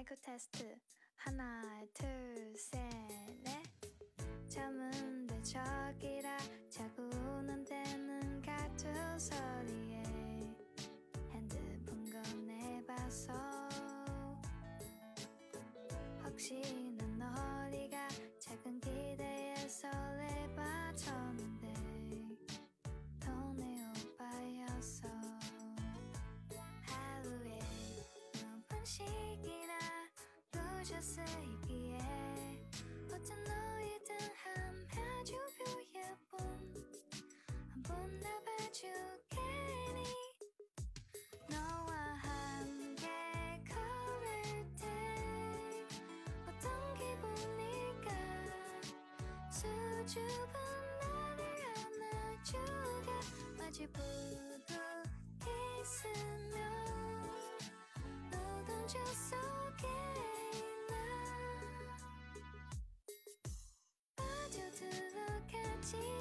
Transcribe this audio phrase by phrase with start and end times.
[0.00, 0.78] 마이크 테스트.
[1.14, 3.44] 하나 둘셋넷.
[4.48, 6.38] 잠은 내 척이라
[6.70, 10.02] 자고 오는 데는 같은 소리에
[11.28, 13.34] 핸드폰 꺼내봐서.
[16.24, 16.79] 혹시
[30.90, 31.98] 혼자서 있기에
[33.06, 36.16] 어떤 너이든 한 봐주뷰의
[37.76, 39.36] 본한번 나봐주게
[50.06, 50.52] 주변
[50.98, 51.40] 나를
[51.86, 53.08] 안아주게.
[53.56, 54.74] 마치 부부
[55.82, 56.58] 있으면
[58.32, 59.59] 너 던졌어.
[65.90, 66.19] see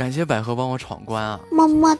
[0.00, 1.38] 感谢百合帮我闯关啊。
[1.52, 1.94] 么么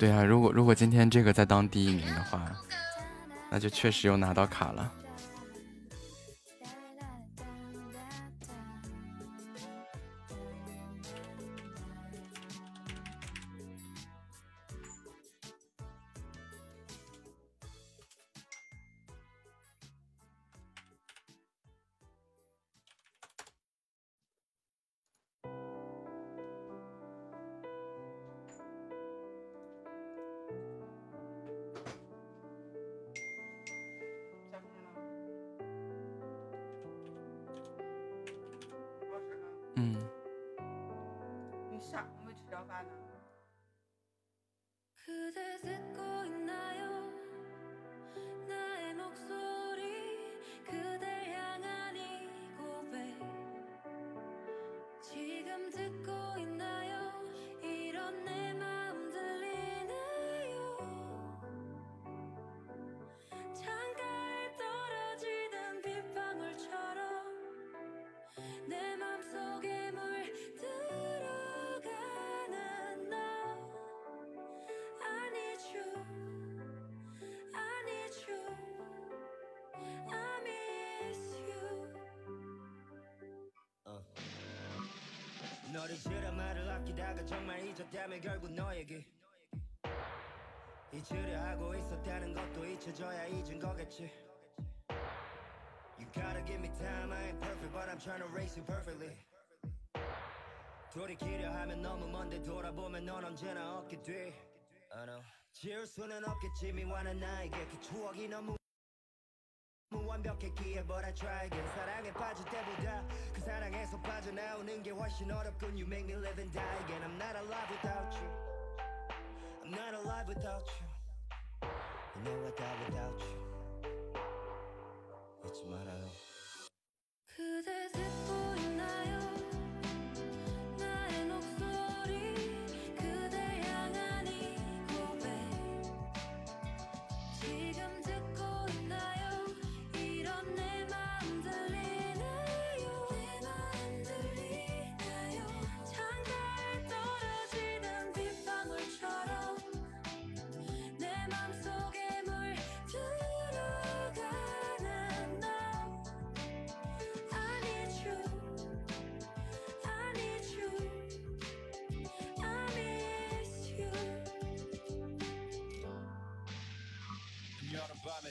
[0.00, 2.50] 对啊如果如果今天这个再当第一名的话
[3.50, 4.90] 那就确实又拿到卡了。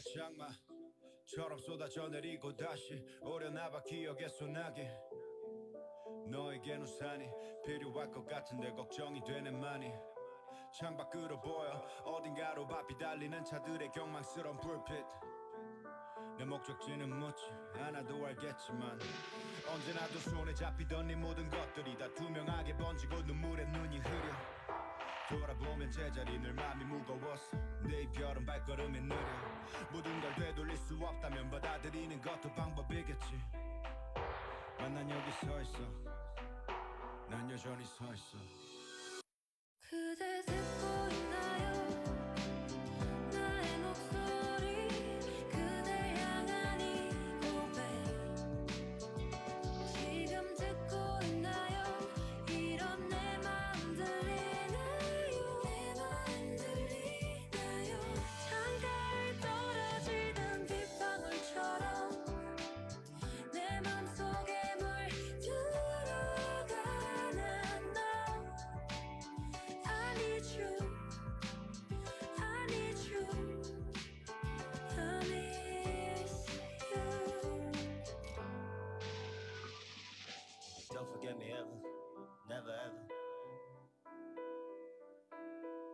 [0.02, 4.88] 장마처럼 쏟아져 내리고 다시 오려나봐 기억의 소나기
[6.28, 7.30] 너에겐 우산이
[7.66, 9.92] 필요할 것 같은데 걱정이 되네 많이.
[10.78, 11.72] 창밖으로 보여
[12.06, 15.06] 어딘가로 바삐 달리는 차들의 경망스러운 불빛.
[16.38, 17.44] 내 목적지는 묻지?
[17.76, 19.00] 않아도 알겠지만
[19.68, 24.60] 언제나도 손에 잡히던 네 모든 것들이 다 투명하게 번지고 눈물에 눈이 흐려.
[25.30, 29.18] 돌아보면 제자리 늘 맘이 무거웠어 내 이별은 발걸음이 느려
[29.92, 33.40] 모든 걸 되돌릴 수 없다면 받아들이는 것도 방법이겠지.
[34.78, 35.80] 만난 여기 서 있어.
[37.30, 38.38] 난 여전히 서 있어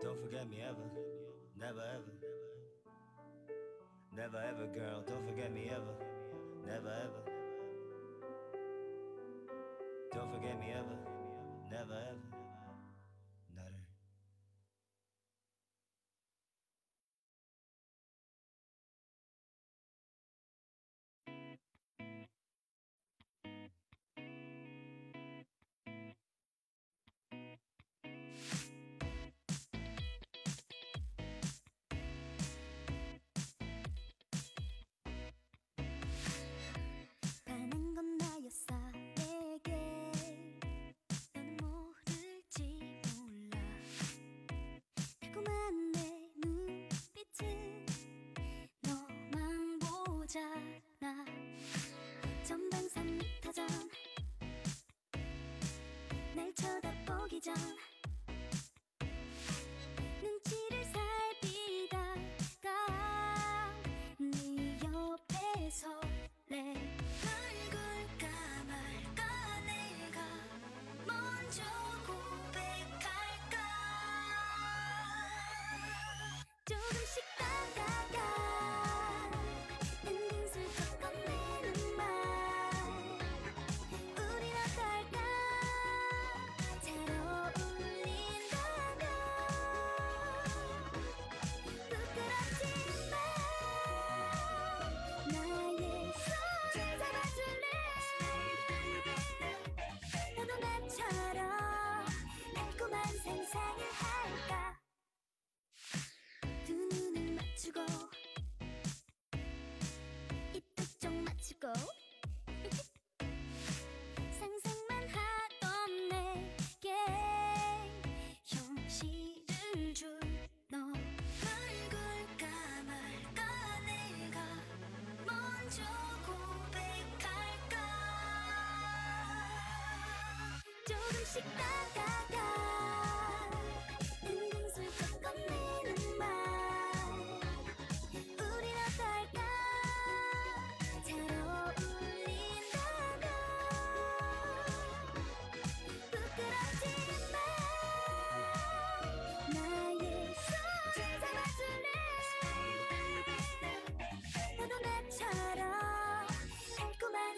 [0.05, 0.87] Don't forget me ever,
[1.59, 2.13] never ever.
[4.15, 5.95] Never ever, girl, don't forget me ever,
[6.63, 7.23] never ever.
[10.13, 10.97] Don't forget me ever,
[11.71, 12.34] never ever.
[50.35, 51.25] 보잖아.
[52.43, 53.63] 전방 3미터 전날
[56.55, 57.55] 쳐다보기 전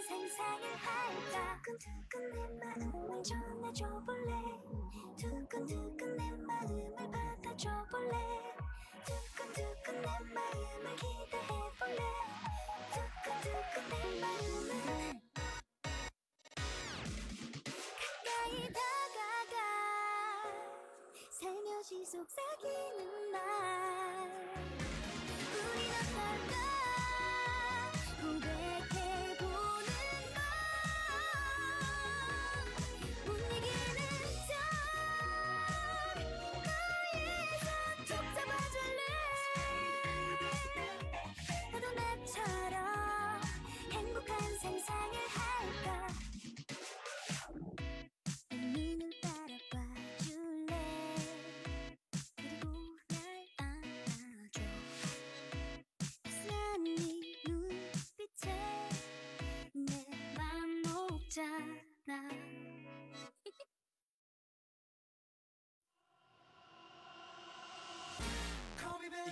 [0.07, 1.61] 상상을 할까?
[1.63, 4.06] 두근두근 내 마음을 전 해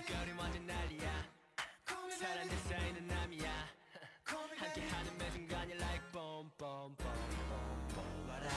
[0.06, 1.24] 거리 완전 난리야.
[2.18, 3.68] 사랑 내 사이는 남이야.
[4.24, 8.28] 함께하는 매 순간이 like boom boom boom boom boom.
[8.30, 8.48] 와라.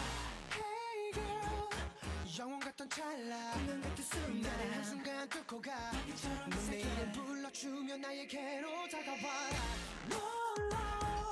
[0.54, 1.70] Hey girl.
[2.38, 3.54] 영원 같던 찰나.
[3.56, 5.92] 운명 같은 순간 나를 한순간 뚫고 가.
[6.50, 9.58] 넌내 이름 불러주며 나에게로 다가와라.
[10.08, 11.30] 놀라.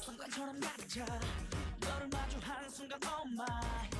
[0.00, 1.04] 순간처럼 낮아
[1.80, 3.90] 너를 마주하는 순간 oh my.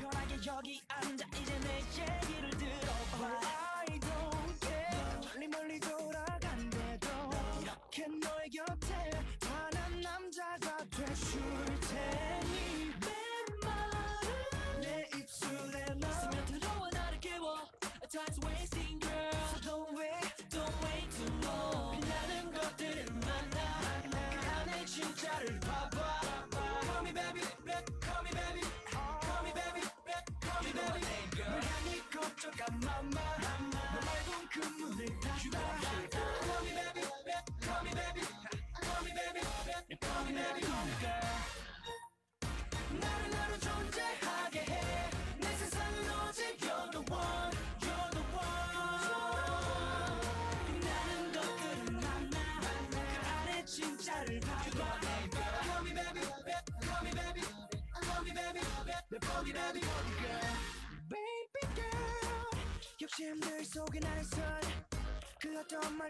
[0.00, 0.79] 편하게 여기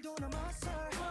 [0.00, 0.90] 말도 넘었어.
[0.90, 1.10] 너.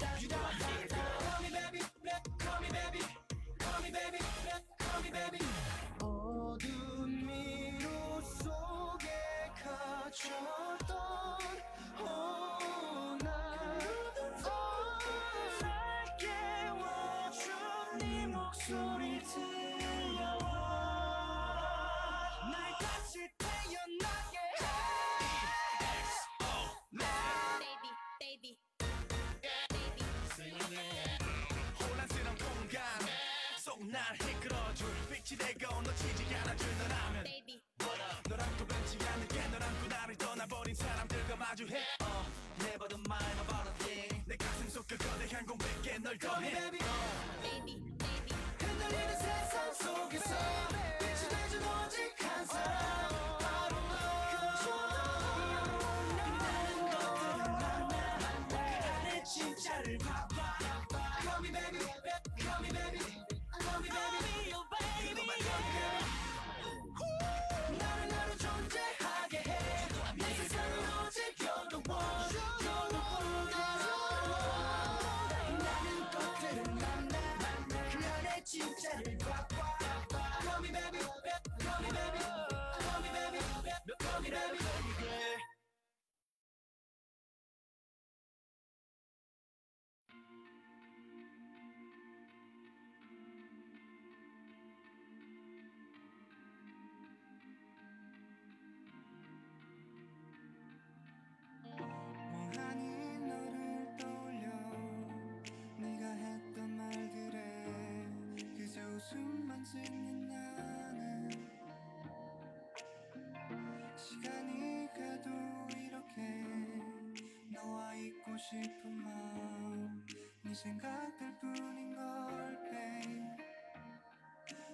[118.51, 120.07] 싶은 마음
[120.43, 123.37] 네 생각들 뿐인 걸 babe.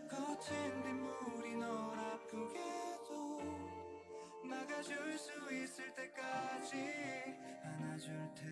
[0.09, 0.54] 거친
[0.85, 3.40] 빗물이 널 아프게도
[4.45, 6.76] 막아줄 수 있을 때까지
[7.64, 8.44] 안아줄 테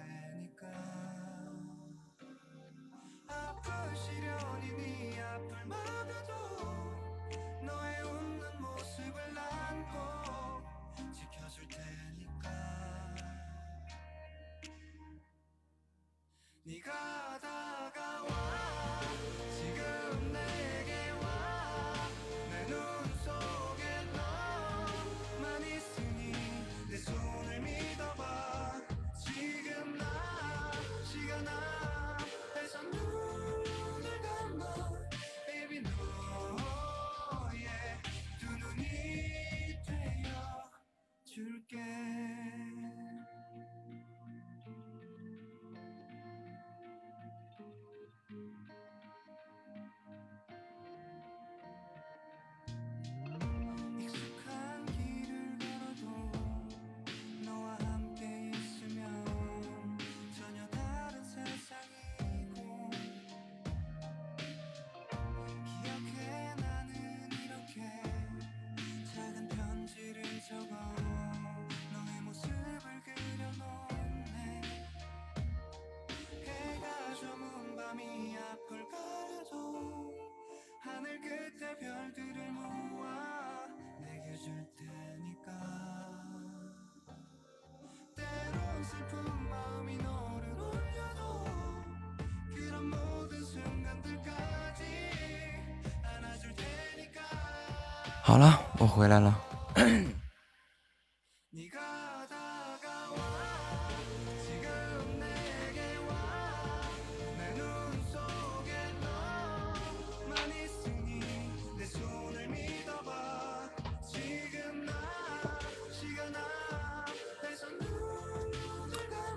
[98.24, 99.36] 好了我回来了。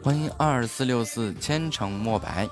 [0.04, 2.48] 欢迎二四六四千城墨白。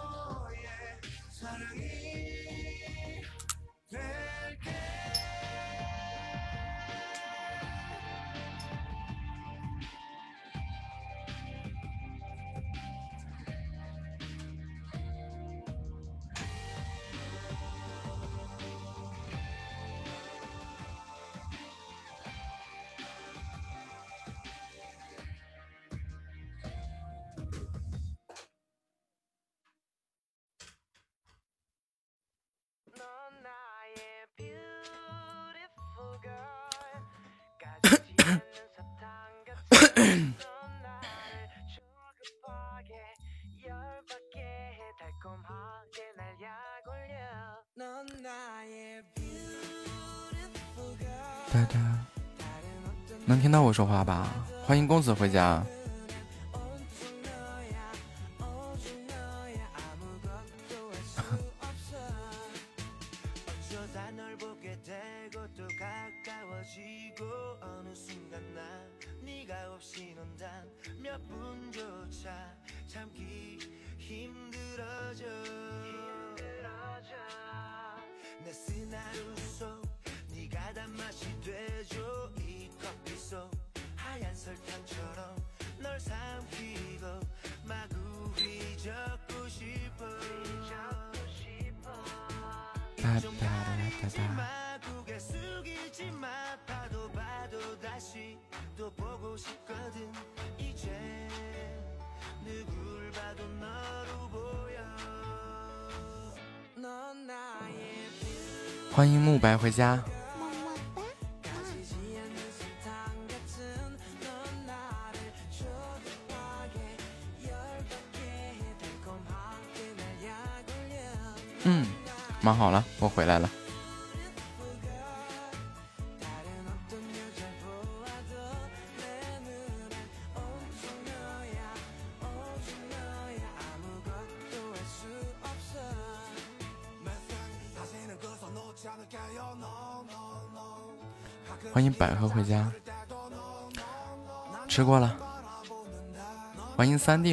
[55.04, 55.62] 子回家？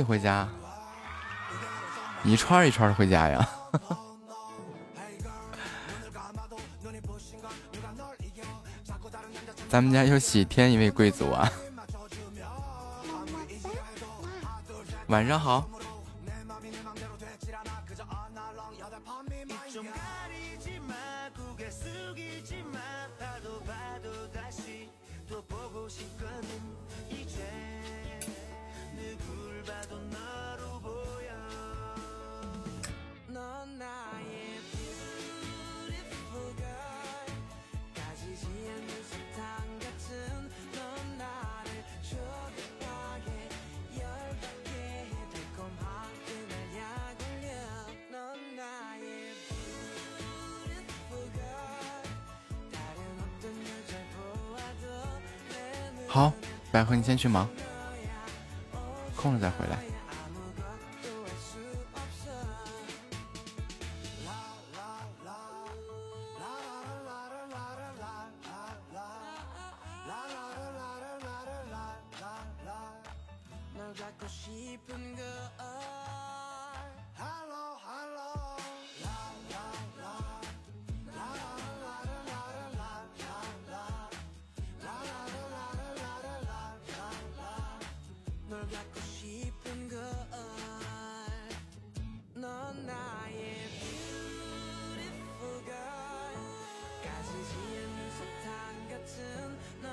[0.02, 0.48] 回家
[2.24, 3.48] 一串一串的回家呀。
[9.68, 11.48] 咱们家又喜添一位贵族啊。
[15.06, 15.79] 晚上好。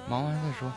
[0.10, 0.72] 忙完再说。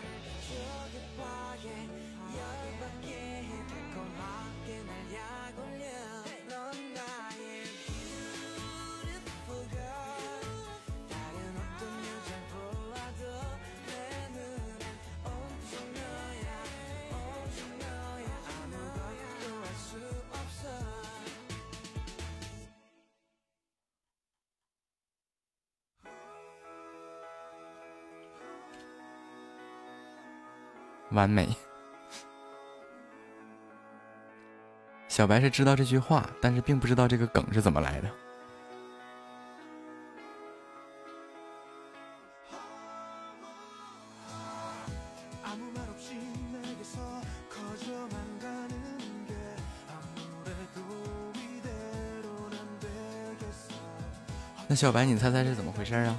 [31.11, 31.49] 完美。
[35.09, 38.11] 小白是知道这句话但是并不知道这个梗是怎么来的。
[54.69, 56.17] 那小白你猜猜是怎么回事啊？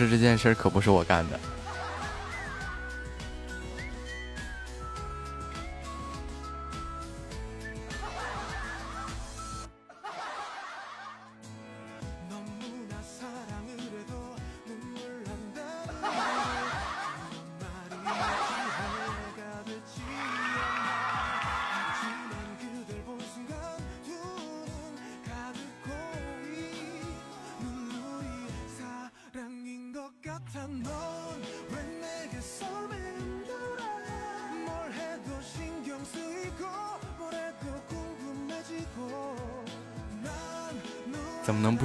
[0.00, 1.38] 事这件事可不是我干的。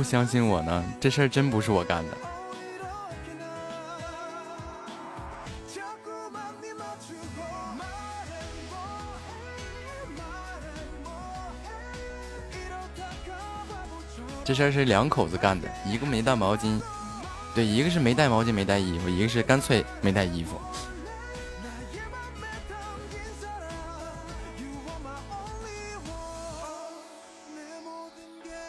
[0.06, 0.86] 相信我呢？
[1.02, 2.18] 这事儿真不是我干的。
[14.44, 16.80] 这事儿是两口子干的，一个没带毛巾，
[17.56, 20.62] 对，一个是没带毛巾没带衣服，一个是干脆没带衣服。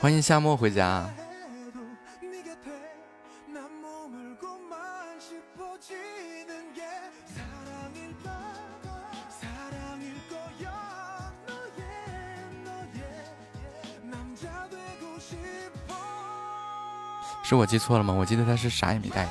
[0.00, 1.06] 欢迎夏末回家。
[17.56, 18.12] 是我记错了吗？
[18.12, 19.26] 我记得他是啥也没带。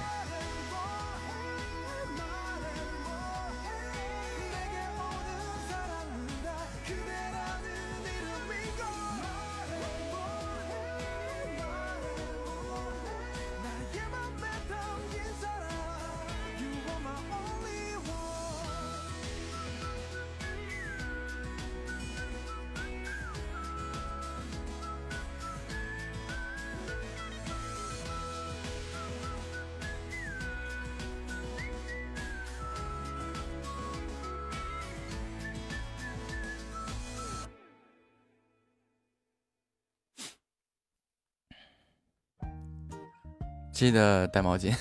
[43.85, 44.73] 记得带毛巾。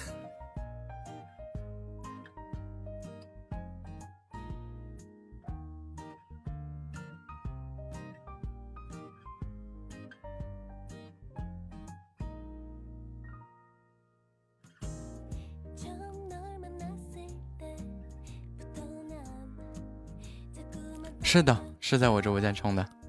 [21.23, 23.04] 是的是在我直播间充的。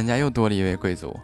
[0.00, 1.14] 咱家又多了一位贵族。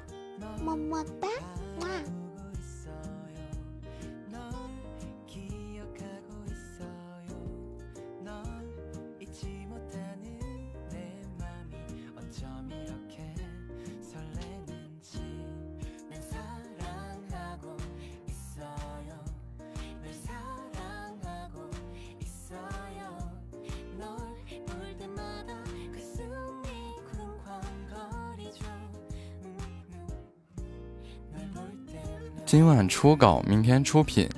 [32.46, 34.30] 今晚初稿明天出品。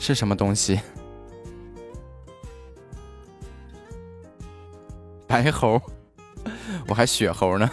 [0.00, 0.80] 是什么东西？
[5.28, 5.80] 白猴？
[6.88, 7.70] 我还雪猴呢。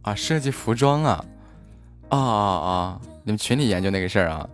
[0.00, 1.24] 啊设计服装啊。
[2.08, 4.48] 啊啊啊你们群里研究那个事儿啊。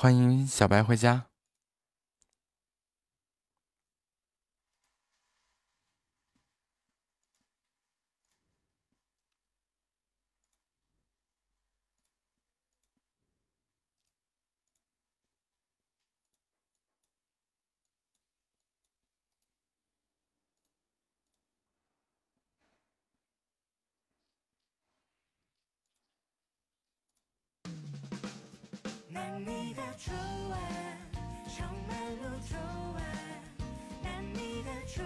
[0.00, 1.27] 欢迎小白回家。
[29.78, 29.82] 的，
[32.94, 33.02] 满，
[34.02, 35.02] 但你的，除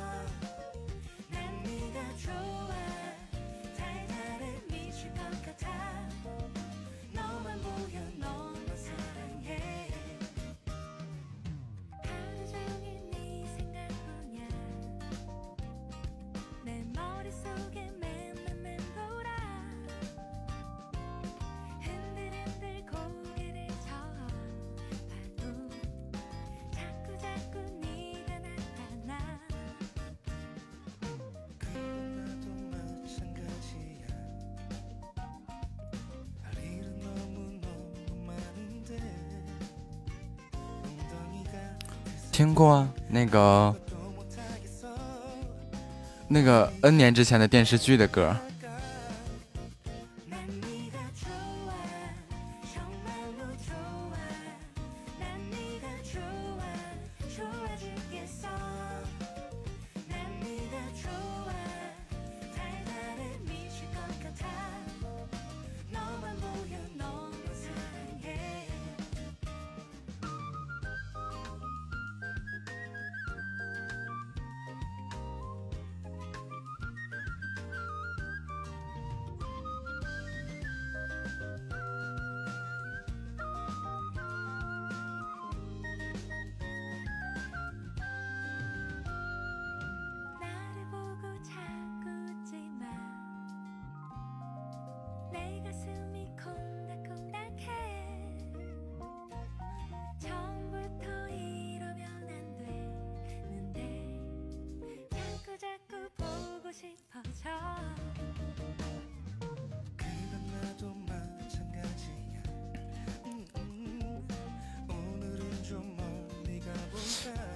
[42.38, 43.76] 听过啊那个
[46.28, 48.38] 那个 n 年之前的电视剧的歌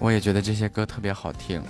[0.01, 1.61] 我也觉得这些歌特别好听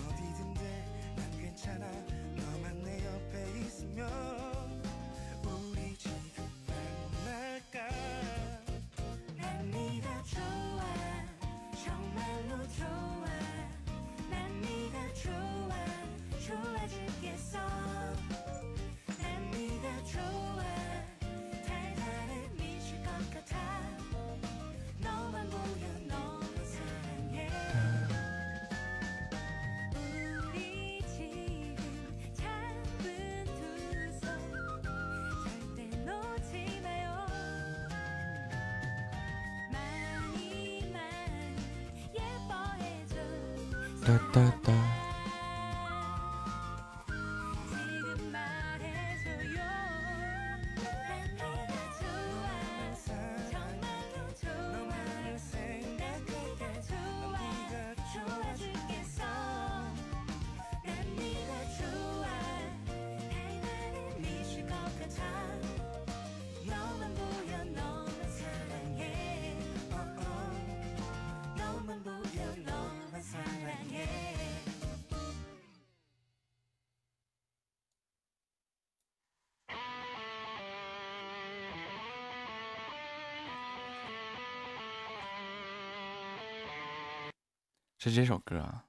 [88.10, 88.86] 是这首歌啊。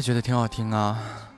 [0.00, 1.29] 觉得挺好听啊。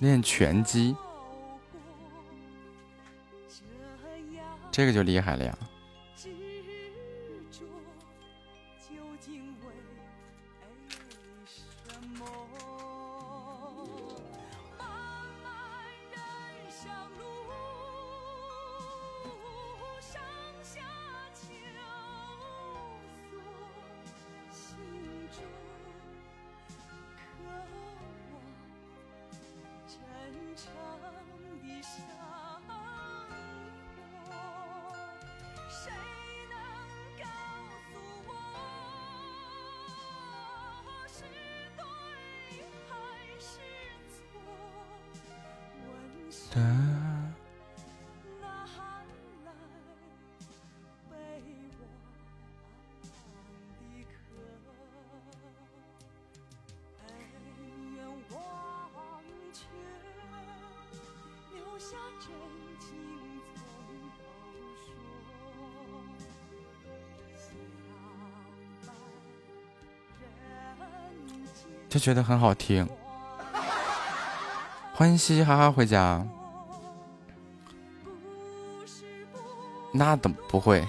[0.00, 0.96] 练拳击。
[4.72, 5.56] 这个就厉害了呀。
[71.90, 72.88] 就觉得很好听。
[74.94, 76.24] 欢迎嘻嘻哈哈回家。
[79.92, 80.86] 那怎么不会？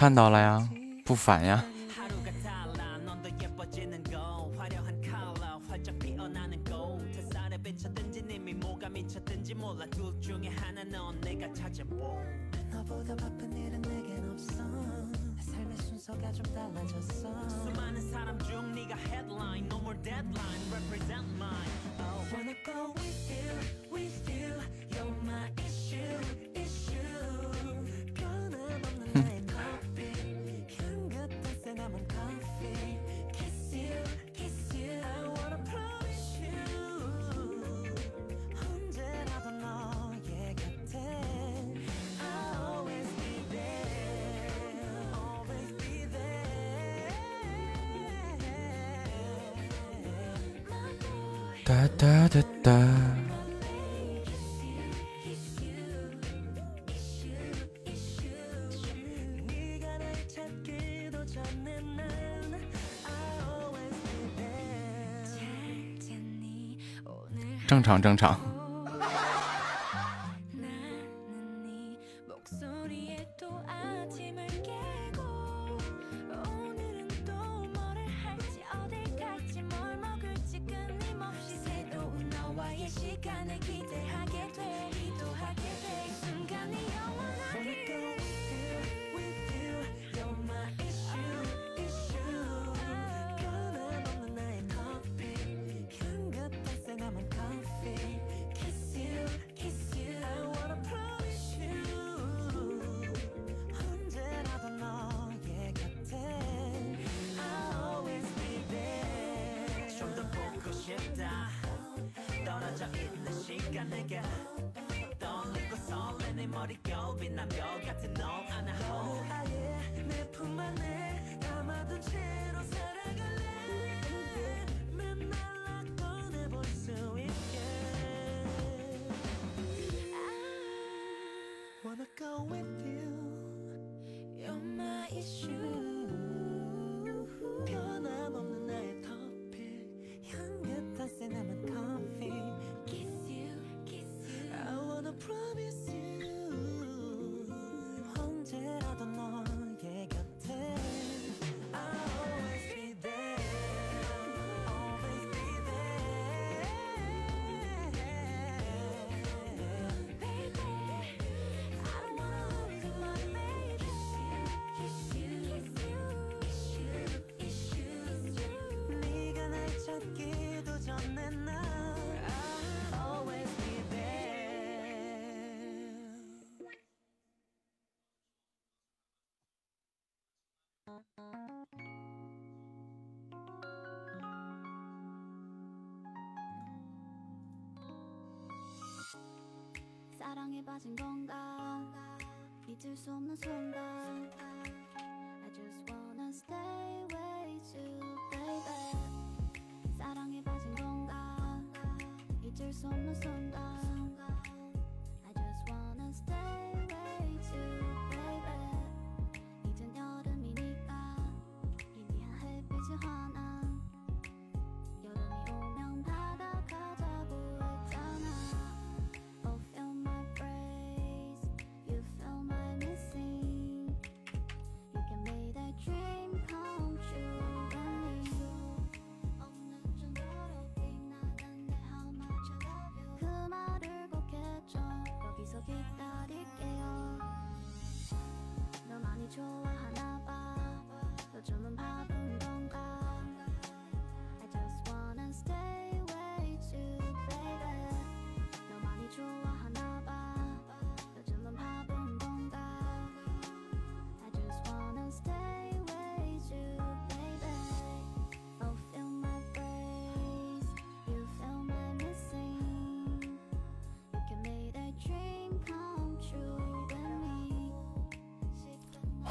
[0.00, 0.66] 看到了呀，
[1.04, 1.62] 不烦呀。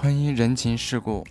[0.02, 1.26] 婚姻人情世故。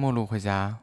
[0.00, 0.79] 陌路回家。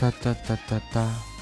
[0.00, 1.37] 哒哒哒哒哒。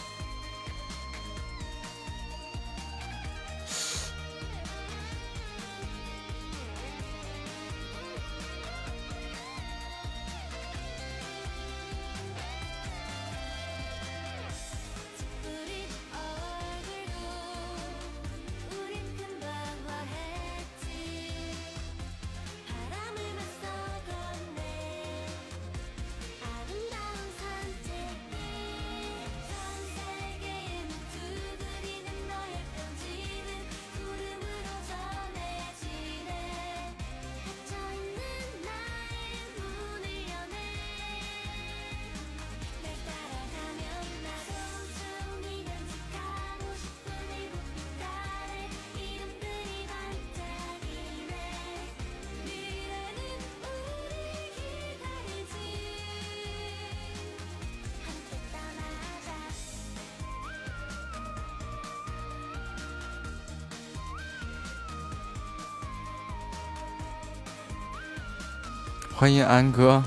[69.19, 70.05] 欢迎安哥。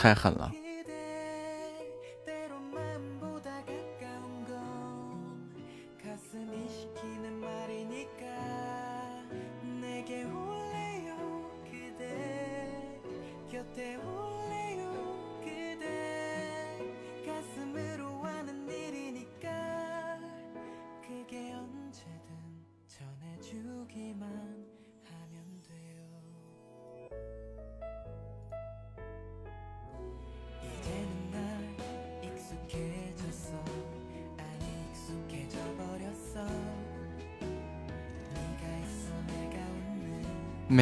[0.00, 0.50] 太狠了！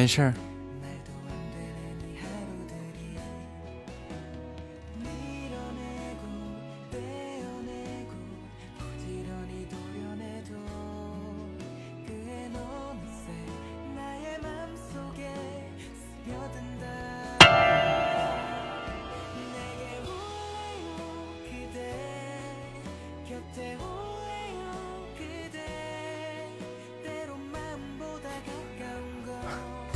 [0.09, 0.33] 事儿。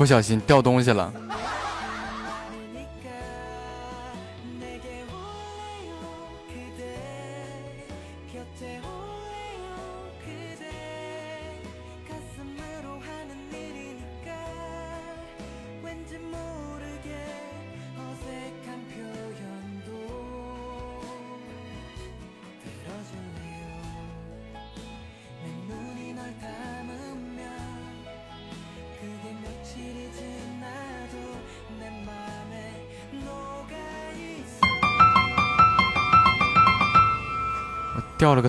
[0.03, 1.13] 不小心掉东西了。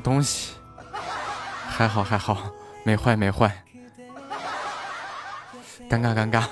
[0.04, 0.52] 东西，
[1.66, 2.50] 还好还好，
[2.84, 3.64] 没坏没坏。
[5.88, 6.44] 尴尬尴尬。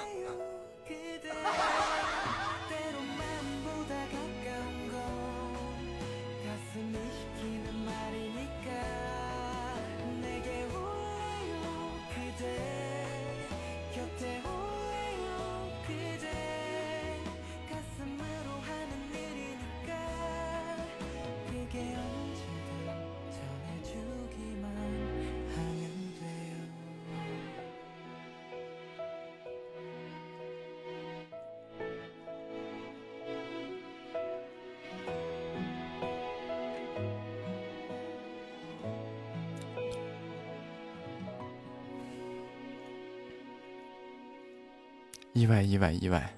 [45.33, 46.35] 意外，意外，意外！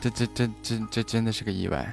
[0.00, 1.92] 这、这、这、这、这真的是个意外。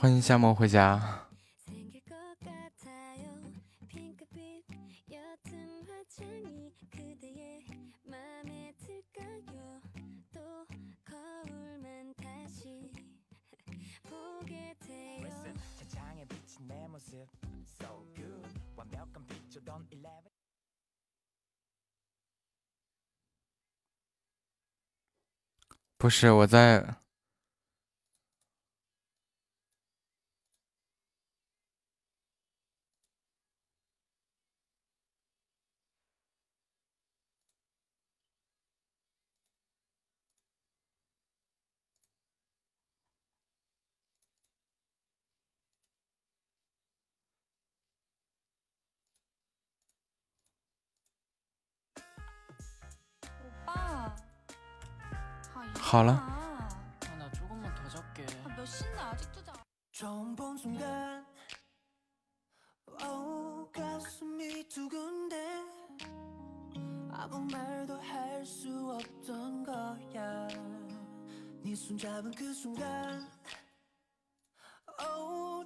[0.00, 1.26] 欢迎夏梦回家，
[25.96, 27.07] 不是我在。
[55.88, 56.38] 好了
[72.58, 73.30] 순간
[74.98, 75.64] 어우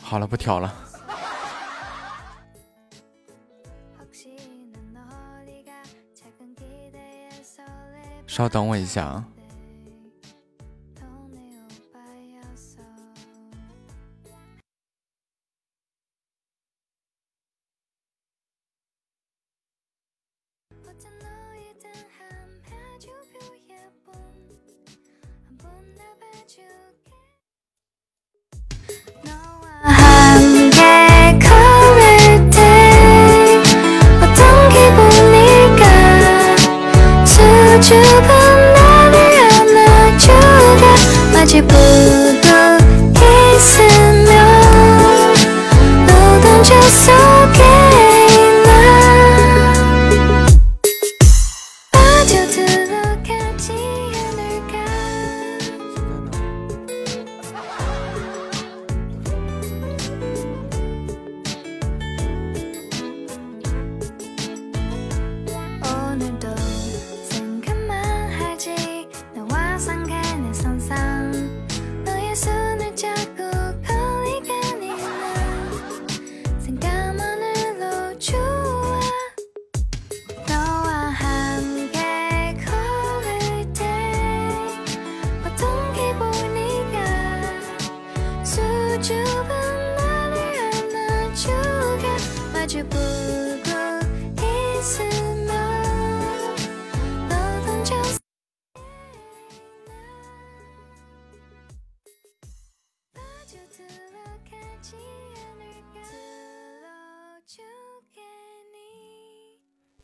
[0.00, 0.72] 好了，不挑了。
[8.26, 9.22] 稍等我一下。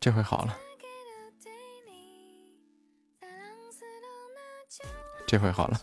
[0.05, 0.55] 这回好了。
[5.25, 5.81] 这回好了。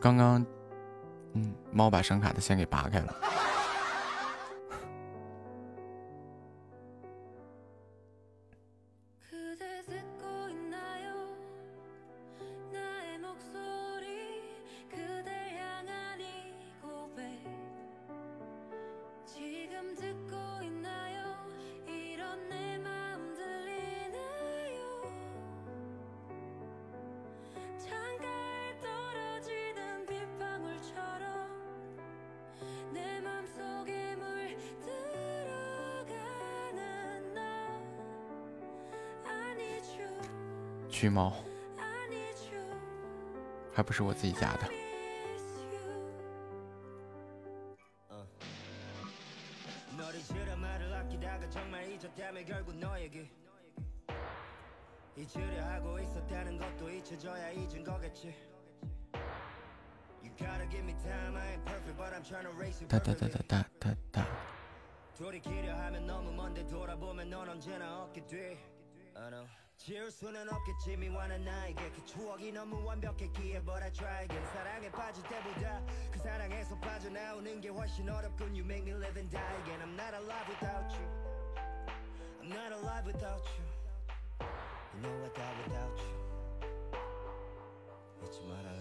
[0.00, 0.44] 刚刚，
[1.34, 3.14] 嗯，猫把声卡的线给拔开了。
[40.98, 41.30] 橘猫
[43.70, 44.66] 还不是我自己家的。
[69.85, 75.23] 지울 수는 없겠지 미워하는 나에게 그 추억이 너무 완벽했기에 But I try again 사랑에 빠질
[75.23, 75.81] 때보다
[76.11, 80.13] 그 사랑에서 빠져나오는 게 훨씬 어렵군 You make me live and die again I'm not
[80.13, 81.07] alive without you
[82.41, 83.65] I'm not alive without you
[84.93, 86.21] You know I die without you
[88.23, 88.74] 잊지 말아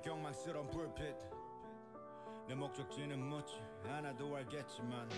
[0.00, 1.16] 경망스러운 불빛
[2.48, 5.08] 내 목적지는 묻지 않아도 알겠지만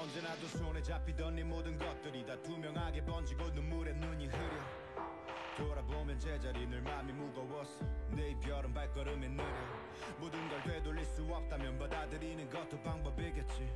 [0.00, 4.62] 언제나 두 손에 잡히던 네 모든 것들이 다 투명하게 번지고 눈물에 눈이 흐려.
[5.56, 9.44] 돌아보면 제자리 늘 맘이 무거웠어 내 이별은 발걸음이 느려.
[10.20, 13.68] 모든 걸 되돌릴 수 없다면 받아들이는 것도 방법이겠지.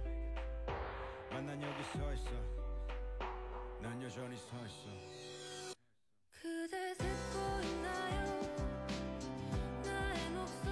[1.28, 2.30] 만난 여기 서 있어.
[3.80, 5.74] 난 여전히 서 있어.
[6.40, 8.40] 그대 듣고 있나요?
[9.84, 10.71] 나의 목소리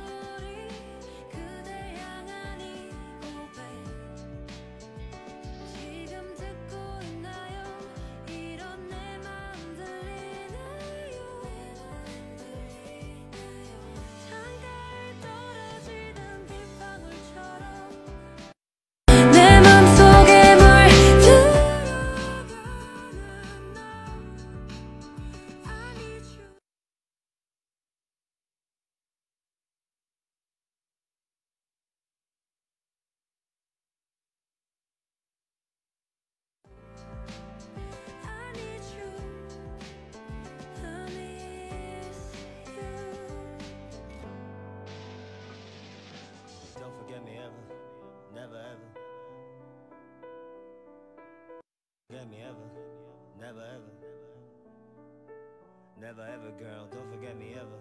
[56.58, 56.88] Girl.
[56.90, 57.80] Don't forget me ever,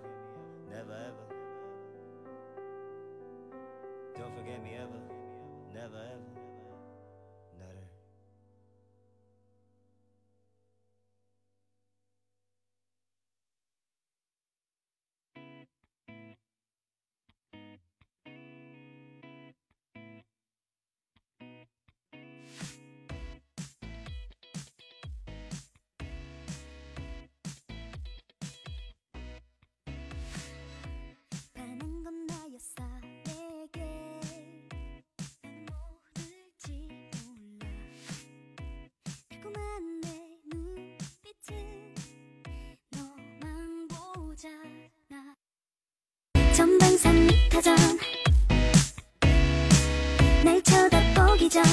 [0.70, 1.26] never ever.
[4.16, 5.09] Don't forget me ever,
[46.60, 47.74] 전방산 미타전
[50.44, 51.64] 날 쳐다보기 전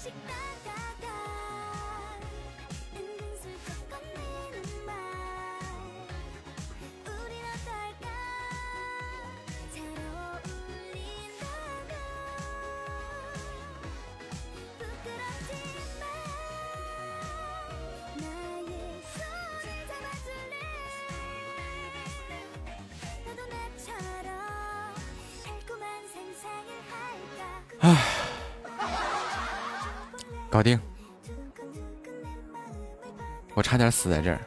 [0.00, 1.06] 조금씩 다가가
[2.96, 4.94] 은근슬쩍 건네는 말.
[7.04, 8.06] 우린 어떨까?
[9.74, 9.76] 잘
[10.16, 11.92] 어울린다면.
[14.78, 16.02] 부끄럽지만
[18.16, 18.70] 나의
[19.12, 20.54] 손을 잡아줄래?
[23.26, 24.28] 너도 나처럼
[25.44, 28.19] 달콤한 상상을 할까
[30.50, 30.78] 搞定。
[33.54, 34.40] 我差点死在这儿。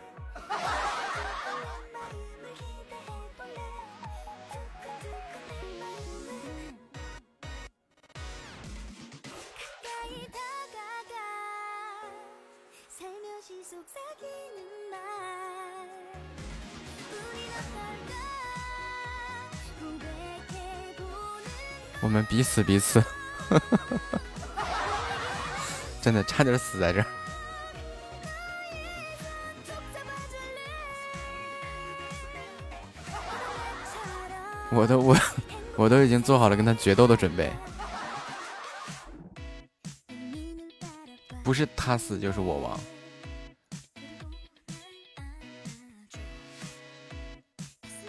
[22.01, 23.01] 我们彼此彼此。
[26.03, 27.05] 真的差点死在这儿。
[34.69, 35.17] 我都我
[35.77, 37.53] 我都已经做好了跟他决斗的准备，
[41.41, 42.77] 不是他死就是我亡。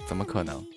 [0.09, 0.74] 怎么可能？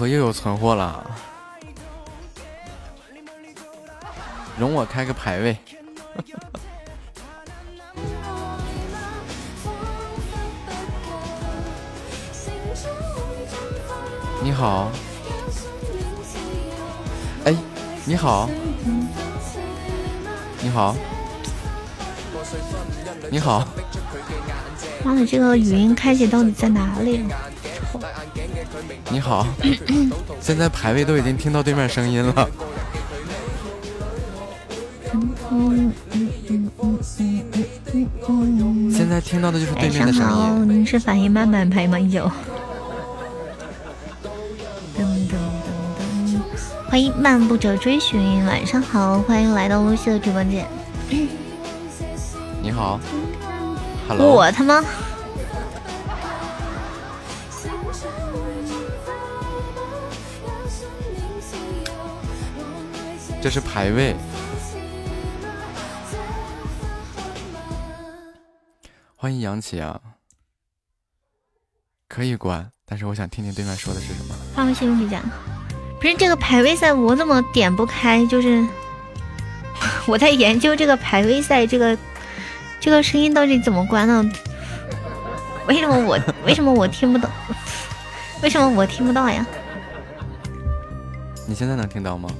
[0.00, 1.04] 薄荷又有存货了，
[4.58, 5.54] 容我开个排位。
[14.42, 14.90] 你好，
[17.44, 17.54] 哎，
[18.06, 18.48] 你好，
[20.62, 20.96] 你好，
[23.30, 23.68] 你好，
[25.04, 27.26] 妈的，这个语音开启到底在哪里？
[29.12, 29.44] 你好，
[30.40, 32.48] 现在排位都已经听到对面声音了。
[38.92, 40.68] 现在听到的就是对面的声好，音。
[40.68, 41.98] 您是反应慢慢拍吗？
[41.98, 42.30] 有。
[44.96, 45.34] 噔噔噔
[46.28, 46.38] 噔，
[46.88, 50.64] 欢迎漫步者追寻，晚上好，欢迎来到露西的直播间。
[52.62, 53.00] 你好
[54.06, 54.84] ，Hello，我他妈
[63.52, 64.14] 这是排位。
[69.16, 70.00] 欢迎杨琪啊，
[72.06, 74.36] 可以关，但是我想听听对面说的是什么。
[74.54, 75.20] 发微信用笔讲，
[76.00, 78.24] 不是这个排位赛我怎么点不开？
[78.26, 78.64] 就是
[80.06, 81.98] 我在研究这个排位赛这个
[82.78, 84.30] 这个声音到底怎么关呢？
[85.66, 86.16] 为什么我
[86.46, 87.28] 为什么我听不懂？
[88.44, 89.44] 为什么我听不到呀？
[91.48, 92.30] 你现在能听到吗？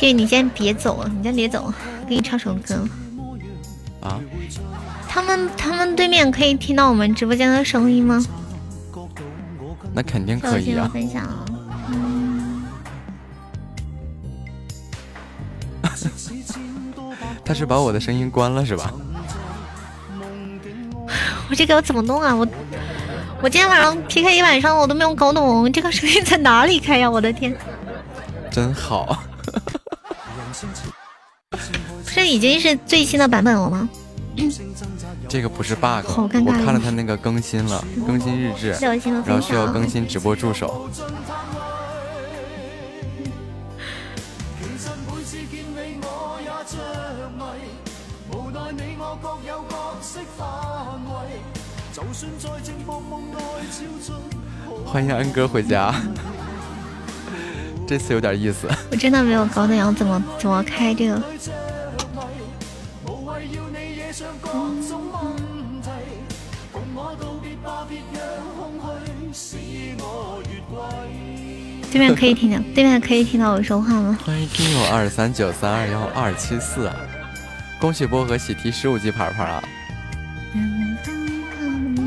[0.00, 1.70] 谢谢你先别走，你先别走，
[2.08, 2.74] 给你唱首歌。
[4.00, 4.18] 啊
[5.06, 8.24] 他们他们对面可以听到我们直播间的声音吗？
[9.92, 10.88] 那肯定可以啊。
[10.90, 11.44] 分享了。
[11.88, 12.62] 嗯，
[17.44, 18.90] 他是把我的声音关了是吧？
[21.50, 22.34] 我这个要怎么弄啊？
[22.34, 22.48] 我
[23.42, 27.10] 我今天晚上 PK 一晚上，我都没有搞懂这个声音在哪里开呀！
[27.10, 27.54] 我的天，
[28.50, 29.24] 真好。
[32.14, 33.88] 这已经是最新的版本了吗？
[35.28, 38.70] 这个不是 bug，好尴尬我看了他那个更新了，更新日志，
[39.26, 40.88] 然后需要更新直播助手。
[54.86, 55.94] 欢迎安哥回家，
[57.90, 58.68] 这次有点意思。
[58.88, 61.20] 我真的没有搞懂要怎么怎么开这个。
[71.90, 74.16] 对面可以听见，对面可以听到我说话吗？
[74.24, 76.94] 欢迎听友二三九三二幺二七四啊！
[77.80, 79.60] 恭喜波和喜提十五级牌牌啊！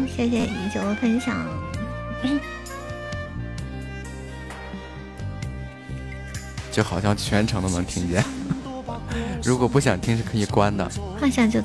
[0.07, 1.45] 谢谢已久的分享。
[6.73, 8.23] 就好像全程都能听见。
[9.45, 10.89] 如果不想听是可以关的，
[11.19, 11.61] 换下就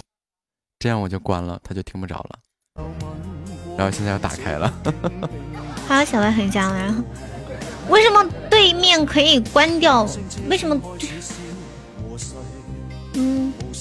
[0.78, 2.85] 这样我就关了，他就听不着了。
[3.76, 4.72] 然后现在又打开了，
[5.89, 7.02] 还有小白回家了，然后
[7.89, 10.06] 为什么对面可以关掉？
[10.51, 10.78] 为什么？
[13.14, 13.52] 嗯，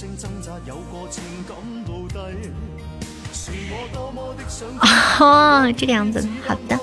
[5.20, 6.80] 哦，这个样子，好的，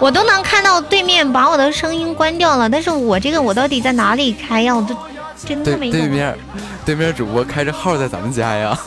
[0.00, 4.74] 我都能看到对面把我的声音关掉了，但是我这个我到底在哪里开呀？
[4.74, 4.96] 我都
[5.44, 6.00] 真对的没懂。
[6.00, 6.38] 对面
[6.84, 8.78] 对面主播开着号在咱们家呀。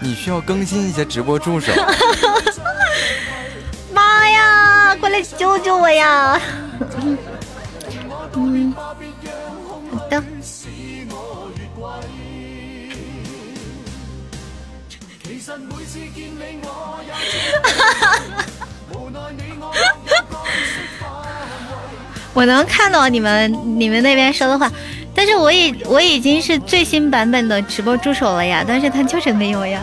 [0.00, 1.72] 你需要更新一些直播助手。
[3.92, 6.40] 妈呀，快来救救我呀！
[8.34, 8.72] 嗯，
[9.90, 10.22] 好的。
[22.34, 24.70] 我能看到你们你们那边说的话，
[25.14, 29.82] 但是我已我已经是最新版本的直播助手了呀，但是他就是没有呀。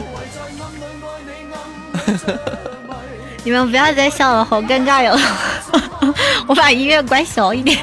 [3.43, 5.19] 你们不要再笑了，好尴尬哟！
[6.47, 7.77] 我把音乐关小一点。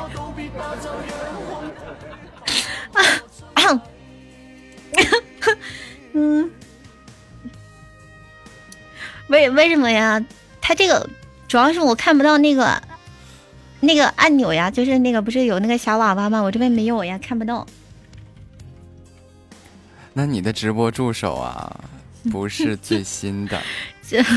[6.15, 6.51] 嗯，
[9.33, 10.23] 为为什么呀？
[10.61, 11.09] 他这个
[11.49, 12.81] 主要是我看不到那个
[13.81, 16.41] 那个按钮呀，就是那个不是有那个小喇叭吗？
[16.43, 17.67] 我这边没有呀，看不到。
[20.13, 21.81] 那你的直播助手啊，
[22.31, 23.59] 不是最新的。
[24.07, 24.23] 这，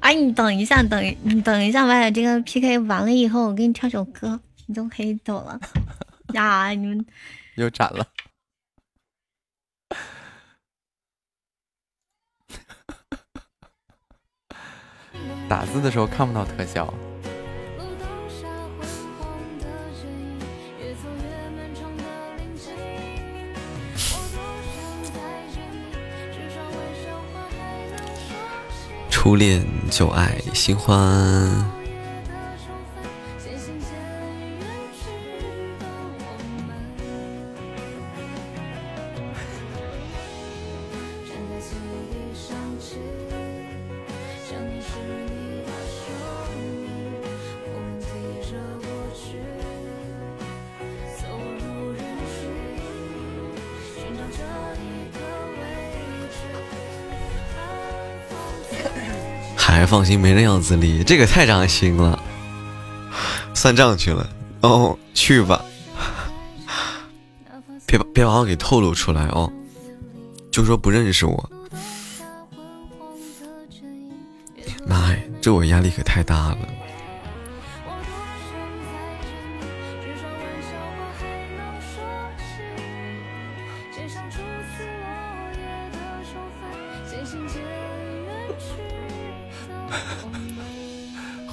[0.00, 5.60] 哎，你等一下，等你等一下，把这个 PK 完了以后，我给你唱首歌，你就可以走了。
[6.32, 7.06] 呀，你们
[7.54, 8.04] 又斩了。
[15.48, 16.92] 打字的时候看不到特效，
[29.08, 30.96] 初恋旧爱新欢，
[59.96, 62.22] 放心没那样子的，这个太扎心了。
[63.54, 64.28] 算账去了
[64.60, 65.64] 哦，去吧，
[67.86, 69.50] 别别把我给透露出来哦，
[70.52, 71.50] 就说不认识我。
[74.86, 76.58] 妈呀，这我压力可太大了。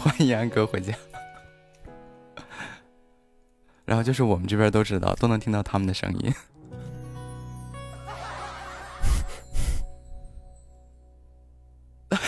[0.04, 0.94] 欢迎安哥回家。
[3.86, 6.34] 然后就是我们这边都知道，都能听到他们的声音。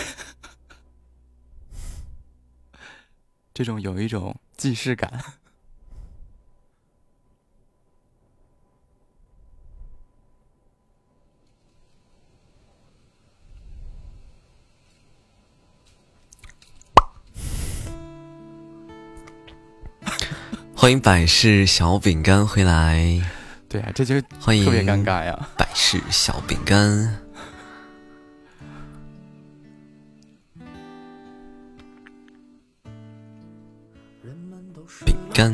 [3.54, 5.36] 这种有一种既视感。
[20.86, 23.20] 欢迎百事小饼干回来，
[23.68, 25.50] 对啊，这就欢迎特别尴尬呀。
[25.58, 27.18] 百事小饼干，
[35.04, 35.52] 饼干，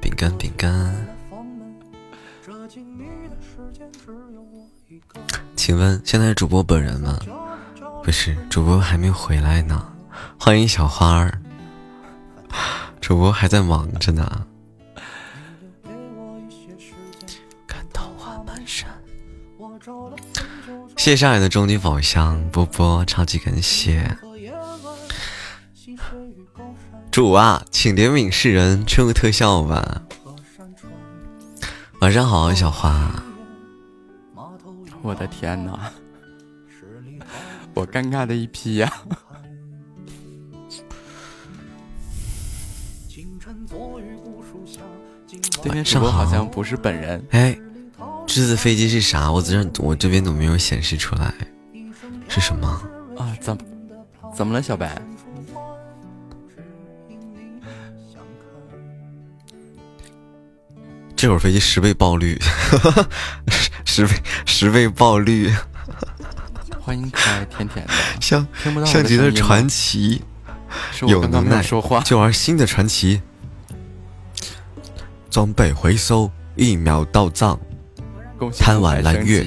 [0.00, 1.08] 饼干，饼干。
[5.56, 7.18] 请问现在主播本人吗？
[8.04, 9.92] 不是，主播还没回来呢。
[10.38, 11.40] 欢迎小花儿，
[13.06, 14.46] 主播还在忙着呢。
[17.66, 18.42] 看桃花。
[20.96, 24.16] 谢谢上海的终极宝箱波波，超级感谢。
[27.10, 30.00] 主啊，请怜悯世人，出个特效吧。
[32.00, 33.22] 晚上好，小花。
[35.02, 35.92] 我的天哪，
[37.74, 38.90] 我尴尬的一批呀、
[45.64, 47.56] 对面主上播好好像不是本人，哎，
[48.26, 49.32] 这次飞机是啥？
[49.32, 51.32] 我这我这边怎么没有显示出来，
[52.28, 52.68] 是什么？
[53.16, 53.62] 啊，怎么
[54.36, 55.00] 怎么了，小白？
[61.16, 62.38] 这会儿飞机十倍爆率，
[63.86, 64.12] 十倍
[64.44, 65.50] 十倍爆率，
[66.78, 70.20] 欢迎可爱甜甜的， 像听不到我像极了传奇，
[70.92, 73.22] 是我刚刚能耐说话就玩新的传奇，
[75.34, 77.58] 装备回收，一秒到账，
[78.56, 79.44] 贪玩蓝月。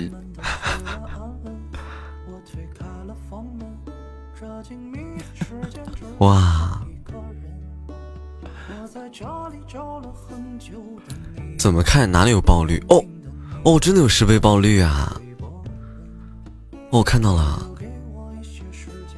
[6.17, 6.81] 哇！
[11.57, 12.83] 怎么看哪里有爆率？
[12.89, 13.01] 哦
[13.63, 15.15] 哦，真的有十倍爆率啊！
[16.89, 17.65] 哦，我看到了，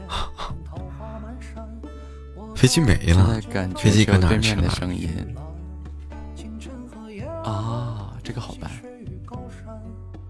[2.56, 3.42] 飞机没了
[3.76, 4.70] 飞机搁哪儿去了
[7.44, 8.70] 啊，这个好办，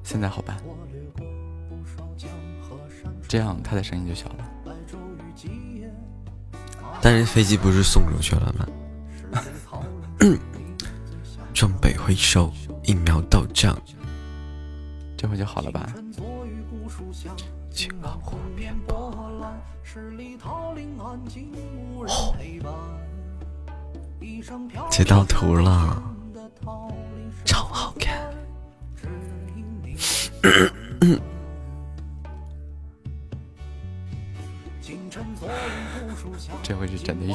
[0.03, 0.57] 现在好办，
[3.27, 4.45] 这样他的声音就小了。
[7.01, 8.67] 但是飞机不是送出去了吗？
[11.53, 12.51] 装备回收，
[12.83, 13.77] 疫苗到账。
[15.17, 15.93] 这回就好了吧？
[17.71, 18.75] 青老湖面
[24.89, 26.01] 截到图了，
[27.45, 28.29] 超好看。
[36.63, 37.33] 这回是真的，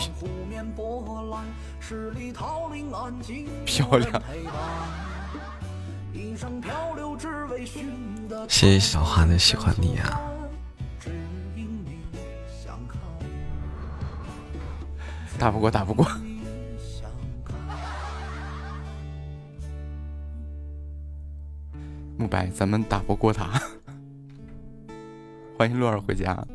[3.67, 4.23] 漂亮。
[8.49, 10.21] 谢谢小花的喜欢你啊！
[15.39, 16.07] 打不过，打不过。
[22.17, 23.61] 慕白，咱们打不过他。
[25.59, 26.47] 欢迎洛儿回家。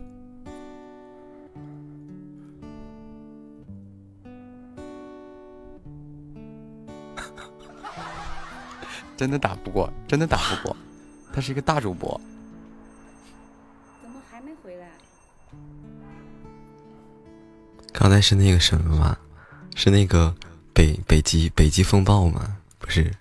[9.17, 10.75] 真的打不过，真的打不过。
[11.33, 12.19] 他是一个大主播，
[14.01, 14.87] 怎么还没回来？
[17.91, 19.17] 刚才是那个什么吗？
[19.75, 20.33] 是那个
[20.73, 22.57] 北北极北极风暴吗？
[22.77, 23.11] 不是，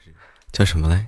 [0.53, 1.07] 叫什么来？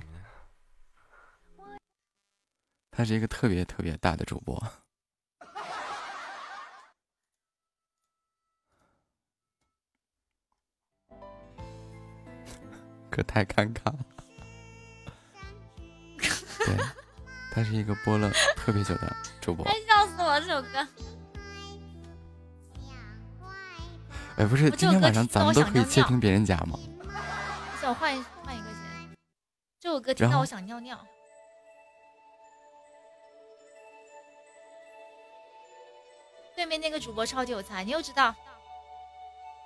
[3.01, 4.63] 他是一个特别特别大的主播。
[13.09, 13.97] 可太尴尬了。
[16.59, 16.77] 对，
[17.51, 19.65] 他是一个播了特别久的主播。
[19.65, 20.39] 哎，笑死我了！
[20.39, 20.87] 这首歌，
[24.37, 26.77] 哎，不是，今天晚上咱们都可以想尿尿窃听别人家吗？
[26.99, 27.05] 不
[27.79, 28.75] 行，我换一换一个先。
[29.79, 31.03] 这首歌听到我想尿尿。
[36.61, 38.35] 对面那个主播超级有才，你又知道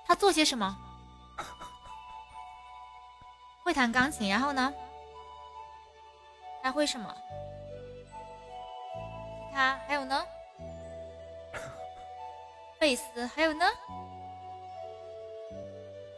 [0.06, 0.74] 他做些什么？
[3.62, 4.72] 会弹钢琴，然后呢？
[6.62, 7.14] 还会什么？
[9.52, 10.26] 他还有呢？
[12.80, 13.66] 贝斯还有呢？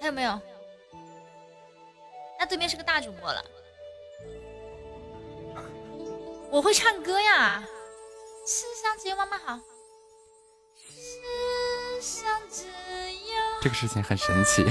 [0.01, 0.41] 还有没有？
[2.39, 3.45] 那对面是个大主播了。
[6.53, 7.65] 我会唱歌呀，
[8.47, 9.59] 世上只有妈妈好。
[12.09, 12.65] 这
[13.61, 14.63] 这个事情很神奇。
[14.63, 14.71] 有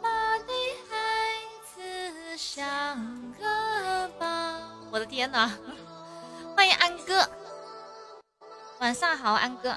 [0.00, 0.36] 吗？
[0.46, 0.52] 你
[0.88, 0.94] 孩
[1.74, 2.96] 子像
[3.32, 4.26] 个宝。
[4.92, 5.50] 我的天呐！
[6.56, 7.28] 欢迎安哥，
[8.78, 9.76] 晚上好，安哥。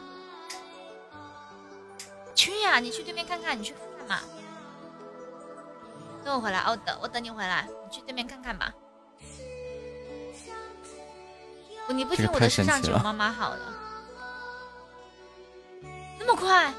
[2.36, 4.20] 去呀、你去对面看看，你去看看嘛。
[6.24, 8.72] 等我回来，哦，等我等你回来，你去对面看看吧。
[11.90, 13.74] 你不听我的世神奇了上只有妈妈好了，
[16.26, 16.74] 那么快，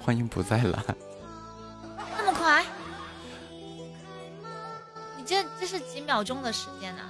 [0.00, 0.82] 欢迎不再来，
[2.18, 2.64] 那么快，
[5.16, 7.08] 你这这是几秒钟的时间啊？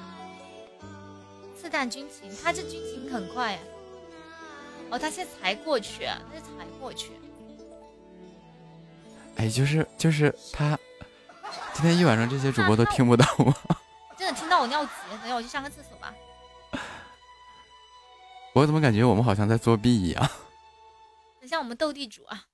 [1.58, 3.58] 刺探军情，他这军情很快呀。
[4.90, 7.12] 哦，他现在才过去，他是才过去。
[9.36, 10.78] 哎，就是就是他，
[11.72, 13.52] 今天一晚上这些主播都听不到我，
[14.18, 15.95] 真的听到我尿急，等一下我去上个厕所吧。
[18.56, 20.26] 我怎么感觉我们好像在作弊一样？
[21.38, 22.46] 等一下我们斗地主啊，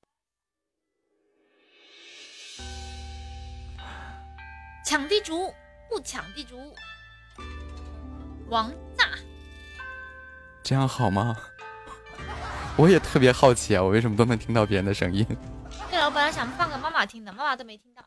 [4.85, 5.55] 抢地主
[5.89, 6.75] 不抢地主，
[8.49, 8.69] 王
[8.99, 9.11] 炸。
[10.65, 11.37] 这样好吗？
[12.77, 15.25] 我也特别好奇啊，我为什么都能听到别人的声音？
[15.89, 18.03] 对了，我本来想放给妈妈听的，妈妈都没听到。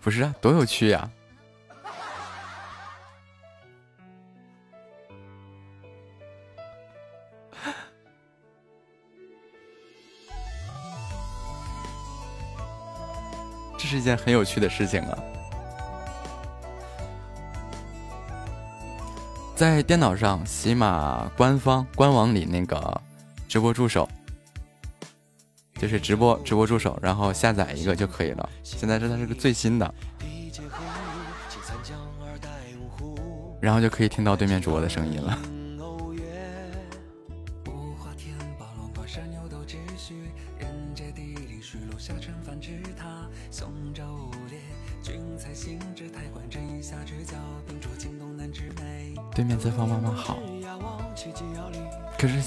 [0.00, 1.19] 不是啊，多有趣呀、这
[13.90, 15.18] 是一件很有趣的事情啊。
[19.56, 23.00] 在电脑上，喜马官方官网里那个
[23.48, 24.08] 直播助手，
[25.74, 28.48] 就是直播直播助手，然后下载一个就可以了。
[28.62, 29.92] 现在这它是个最新的，
[33.60, 35.36] 然后就可以听到对面主播的声音了。
[49.60, 50.38] 在放妈妈好，
[52.18, 52.40] 可是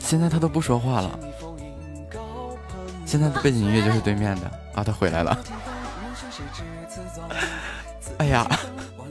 [0.00, 1.18] 现在他都不说话了。
[3.04, 5.38] 现在的背景音乐就是对面的啊，他回来了。
[8.18, 8.48] 哎呀，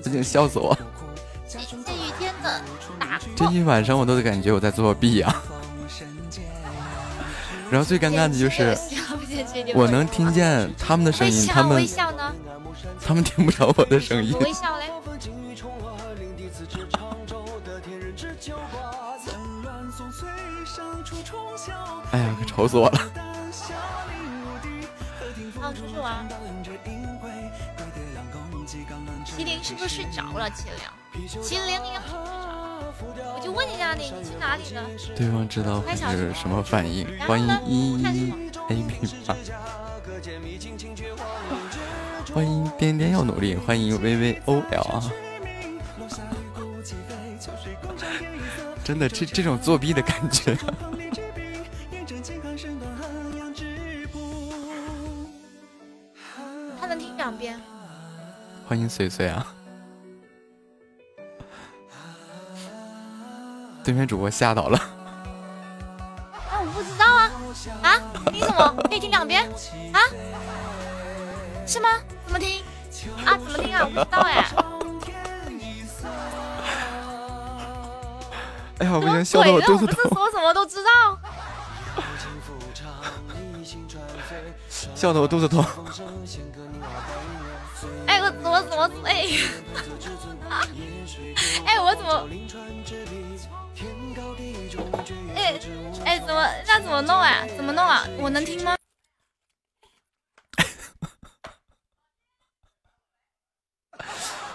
[0.02, 0.78] 这竟笑死我！
[1.48, 2.62] 这这雨天的
[3.00, 5.44] 大这一晚上我都感觉我在作弊啊、
[7.70, 8.78] 然后最尴尬的就是，
[9.76, 11.86] 我能听见他们的声音，他们？
[13.06, 14.40] 他们听不着我的声音我。
[14.40, 14.86] 微笑嘞。
[22.12, 23.00] 哎呀，可愁死我了！
[25.60, 26.28] 好，出去玩。
[29.26, 30.50] 麒麟是不是睡着了？
[30.50, 30.66] 麒
[31.14, 32.24] 麟，麒麟应该不是睡
[33.24, 33.34] 着。
[33.36, 34.82] 我就问一下你，你去哪里了？
[35.16, 37.08] 对方知道会是什么反应。
[37.20, 38.32] 欢迎一一
[38.70, 38.94] A B
[39.26, 39.36] 八，
[42.34, 45.04] 欢迎颠颠要努力，欢迎 V V O L 啊！
[48.84, 50.58] 真的，这这种作弊的感觉，
[56.82, 57.60] 他能听两遍。
[58.68, 59.46] 欢迎碎碎啊！
[63.84, 67.30] 对面主播吓到了，啊，我不知道啊
[67.84, 68.02] 啊！
[68.32, 68.76] 你怎么？
[68.90, 69.48] 可以听两遍
[69.94, 70.00] 啊？
[71.66, 71.90] 是吗？
[72.26, 72.62] 怎么听？
[73.26, 73.38] 啊？
[73.38, 73.82] 怎么听啊？
[73.84, 74.44] 我不知道哎。
[78.80, 80.90] 哎呀，我已经笑的，得我肚子我不是痛，说什么都知道。
[84.96, 85.64] 笑得我肚子痛。
[88.08, 89.28] 哎，我怎么怎么哎？
[91.66, 92.28] 哎，我怎么？
[95.36, 95.54] 哎
[96.06, 97.44] 哎，怎么那怎么弄啊？
[97.56, 98.04] 怎么弄啊？
[98.20, 98.76] 我能听吗？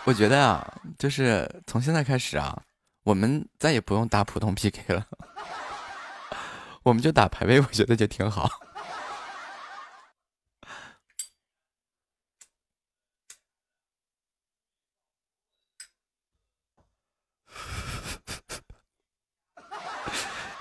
[0.05, 2.63] 我觉得啊，就是从现在开始啊，
[3.03, 5.07] 我们再也不用打普通 PK 了，
[6.83, 8.49] 我们就打排位，我觉得就挺好。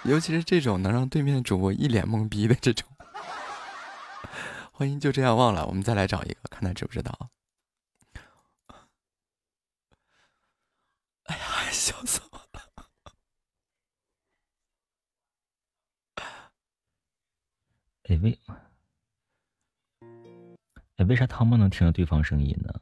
[0.04, 2.86] 尤其是这种能让对面主播一脸懵逼的这种，
[4.74, 7.30] 欢迎就这样忘了，我们再来找一个，看他知不知道。
[11.24, 11.44] 哎呀，
[11.88, 12.62] 笑死我了！
[18.10, 18.38] 哎为，
[20.98, 22.74] 哎为啥他们能听到对方声音呢？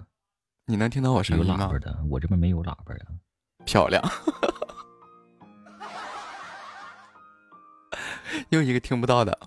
[0.66, 1.78] 你能听到我声有音吗喇叭？
[1.78, 3.06] 的，我这边没有喇叭呀。
[3.64, 4.04] 漂亮，
[8.50, 9.40] 又一个听不到的。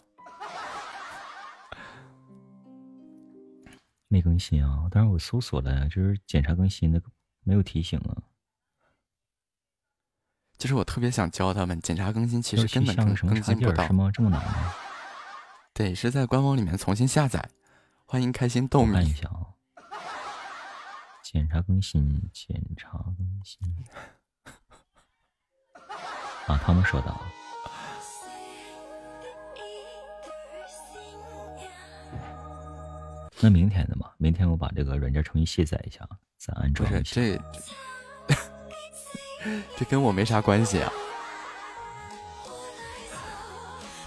[4.06, 7.02] 没更新啊，但是我搜索了，就是检查更新的，
[7.42, 8.22] 没有提醒啊。
[10.58, 13.92] 就是我特别想教他们检查更新，其实根本更更新不到插件儿是。
[13.92, 14.10] 吗？
[14.12, 14.74] 这么难吗？
[15.72, 17.48] 对，是在官网里面重新下载。
[18.04, 19.46] 欢迎开心豆我看一，下啊，
[21.22, 23.60] 检查更新，检查更新。
[26.46, 27.20] 啊，他们说的啊。
[33.40, 36.00] 那明天的嘛，明天我把这个软件重新卸载一下，
[36.36, 37.00] 再安装一下。
[37.02, 37.40] 这，
[39.76, 40.92] 这跟我没啥关系啊。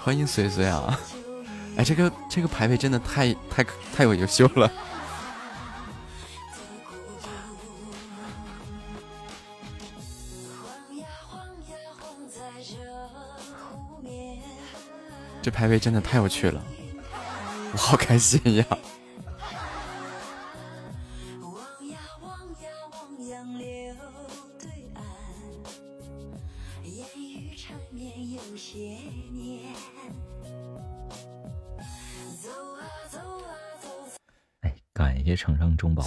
[0.04, 1.00] 欢迎随随啊！
[1.78, 3.64] 哎，这个这个排位真的太太
[3.96, 4.72] 太有优秀了。
[15.44, 16.64] 这排位真的太有趣了，
[17.72, 18.66] 我好开心呀！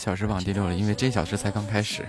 [0.04, 2.06] 小时榜第六了，因为这小时才刚开始。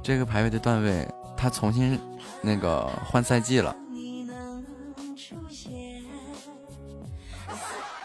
[0.00, 1.04] 这个排位的段位，
[1.36, 1.98] 他重新
[2.40, 3.74] 那个换赛季了。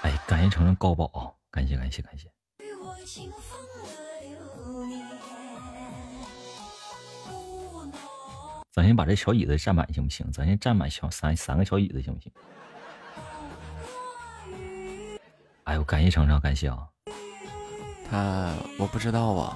[0.02, 2.28] 哎，感谢城上高宝，感谢感谢感谢。
[8.72, 10.28] 咱先把这小椅子占满行不行？
[10.32, 12.32] 咱先占满小三三个小椅子行不行？
[15.70, 16.80] 哎呦，感谢程程，感谢啊！
[18.10, 19.56] 他我不知道啊。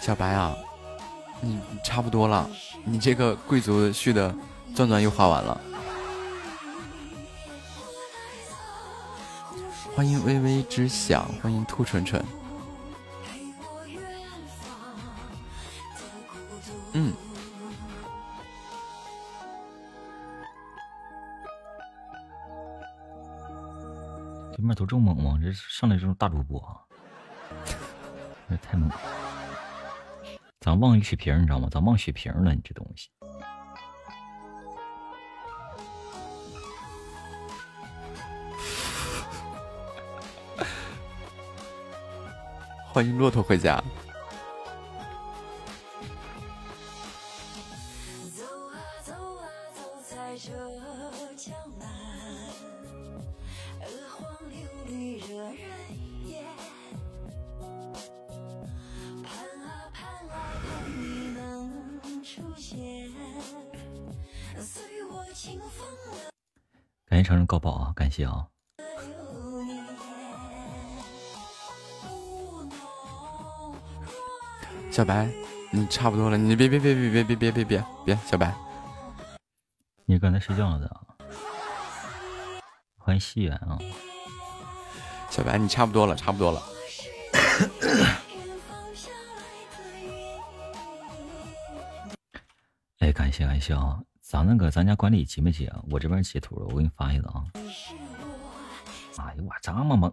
[0.00, 0.56] 小白啊，
[1.40, 2.50] 你差不多了，
[2.84, 4.34] 你这个贵族续的
[4.74, 5.60] 钻钻又花完了。
[9.94, 12.24] 欢迎微微之想，欢迎兔蠢蠢。
[16.92, 17.12] 嗯，
[24.52, 25.38] 对面都这么猛吗？
[25.40, 26.82] 这上来这种大主播啊，
[28.48, 28.96] 这太猛了！
[30.60, 31.68] 咱忘一血瓶，你知道吗？
[31.70, 33.08] 咱忘血瓶了，你这东西。
[42.92, 43.82] 欢迎骆驼回家。
[75.00, 75.26] 小白，
[75.70, 78.54] 你差不多了，你别别别别别别别别别别，小白，
[80.04, 81.00] 你刚才睡觉了的啊？
[82.98, 83.78] 欢迎西园啊！
[85.30, 86.62] 小白，你差不多了，差不多了。
[92.98, 93.98] 哎，感谢感谢啊！
[94.20, 95.80] 咱那个咱家管理急没急啊？
[95.90, 97.42] 我这边截图了，我给你发一个啊！
[99.16, 100.12] 哎呀，我这么猛！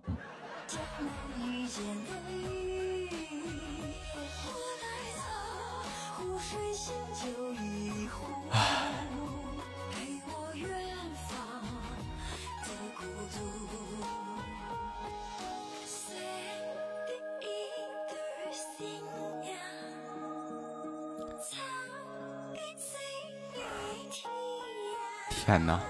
[25.57, 25.81] 天哪！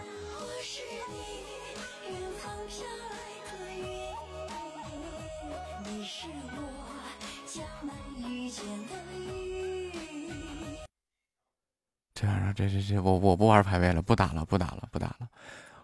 [12.14, 15.27] 这样啊，这这这，我我不玩排位了，不打了，不打了，不打了。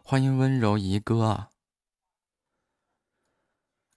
[0.03, 1.47] 欢迎温柔一哥！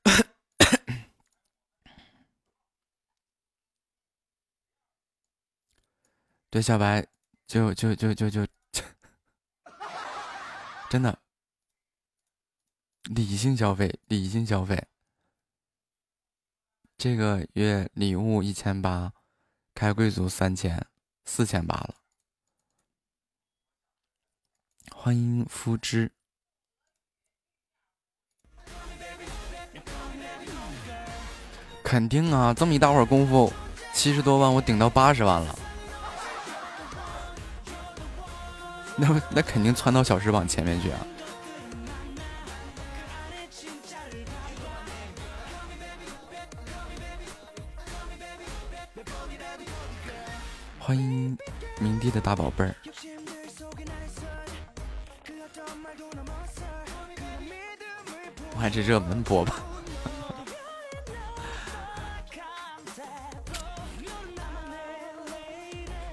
[6.51, 7.07] 对，小白，
[7.47, 8.45] 就就就就就，
[10.89, 11.19] 真的，
[13.03, 14.87] 理性消费，理性消费。
[16.97, 19.13] 这个月礼物一千八，
[19.75, 20.87] 开贵族三千，
[21.25, 21.97] 四千八了。
[24.95, 26.11] 欢迎夫之，
[31.85, 33.53] 肯定啊，这么一大会儿功夫，
[33.93, 35.59] 七十多万我顶到八十万了，
[38.99, 40.99] 那那肯定窜到小时榜前面去啊！
[50.79, 51.37] 欢迎
[51.79, 52.75] 明帝的大宝贝儿，
[58.55, 59.57] 我还是热门播吧。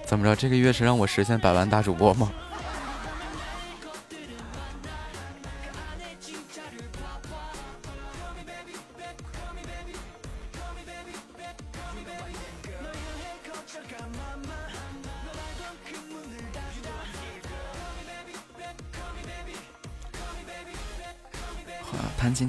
[0.05, 0.35] 怎么着？
[0.35, 2.29] 这个月是让我实现百万大主播吗？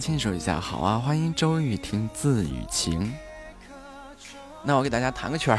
[0.05, 0.99] 庆祝一下，好啊！
[0.99, 3.11] 欢迎周雨婷自雨晴。
[4.63, 5.59] 那我给大家弹个曲儿。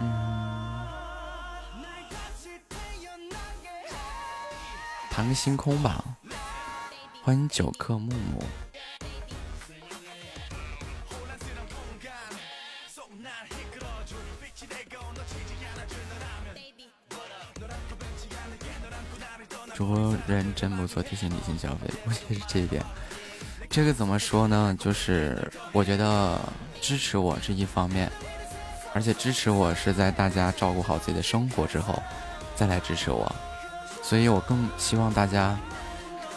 [0.00, 0.88] 嗯，
[5.12, 6.02] 弹个星空吧。
[7.22, 8.42] 欢迎九克木木。
[19.80, 22.84] 主播人真不错，提醒理性消费， 我觉得是这一点。
[23.70, 24.76] 这个怎么说呢？
[24.78, 26.38] 就是我觉得
[26.82, 28.12] 支持我是一方面，
[28.92, 31.98] 而且支持我是在大家照顾好自己的生活之后，
[32.54, 33.34] 再来支持我。
[34.02, 35.58] 所以我更希望大家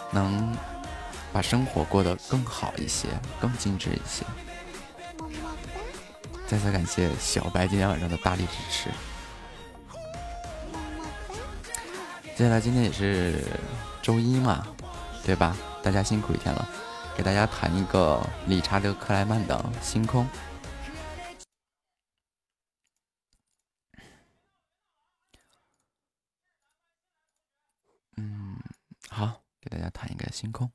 [0.10, 0.56] 能
[1.34, 3.10] 把生活过得更好一些，
[3.42, 4.24] 更精致一些。
[6.48, 8.90] 再次感谢小白今天晚上的大力支持。
[12.36, 13.46] 接下来今天也是
[14.02, 14.66] 周一嘛，
[15.24, 15.56] 对吧？
[15.84, 16.68] 大家辛苦一天了，
[17.16, 20.26] 给大家弹一个理查德克莱曼的《星空》。
[28.18, 28.58] 嗯，
[29.10, 30.68] 好，给大家弹一个《星空》。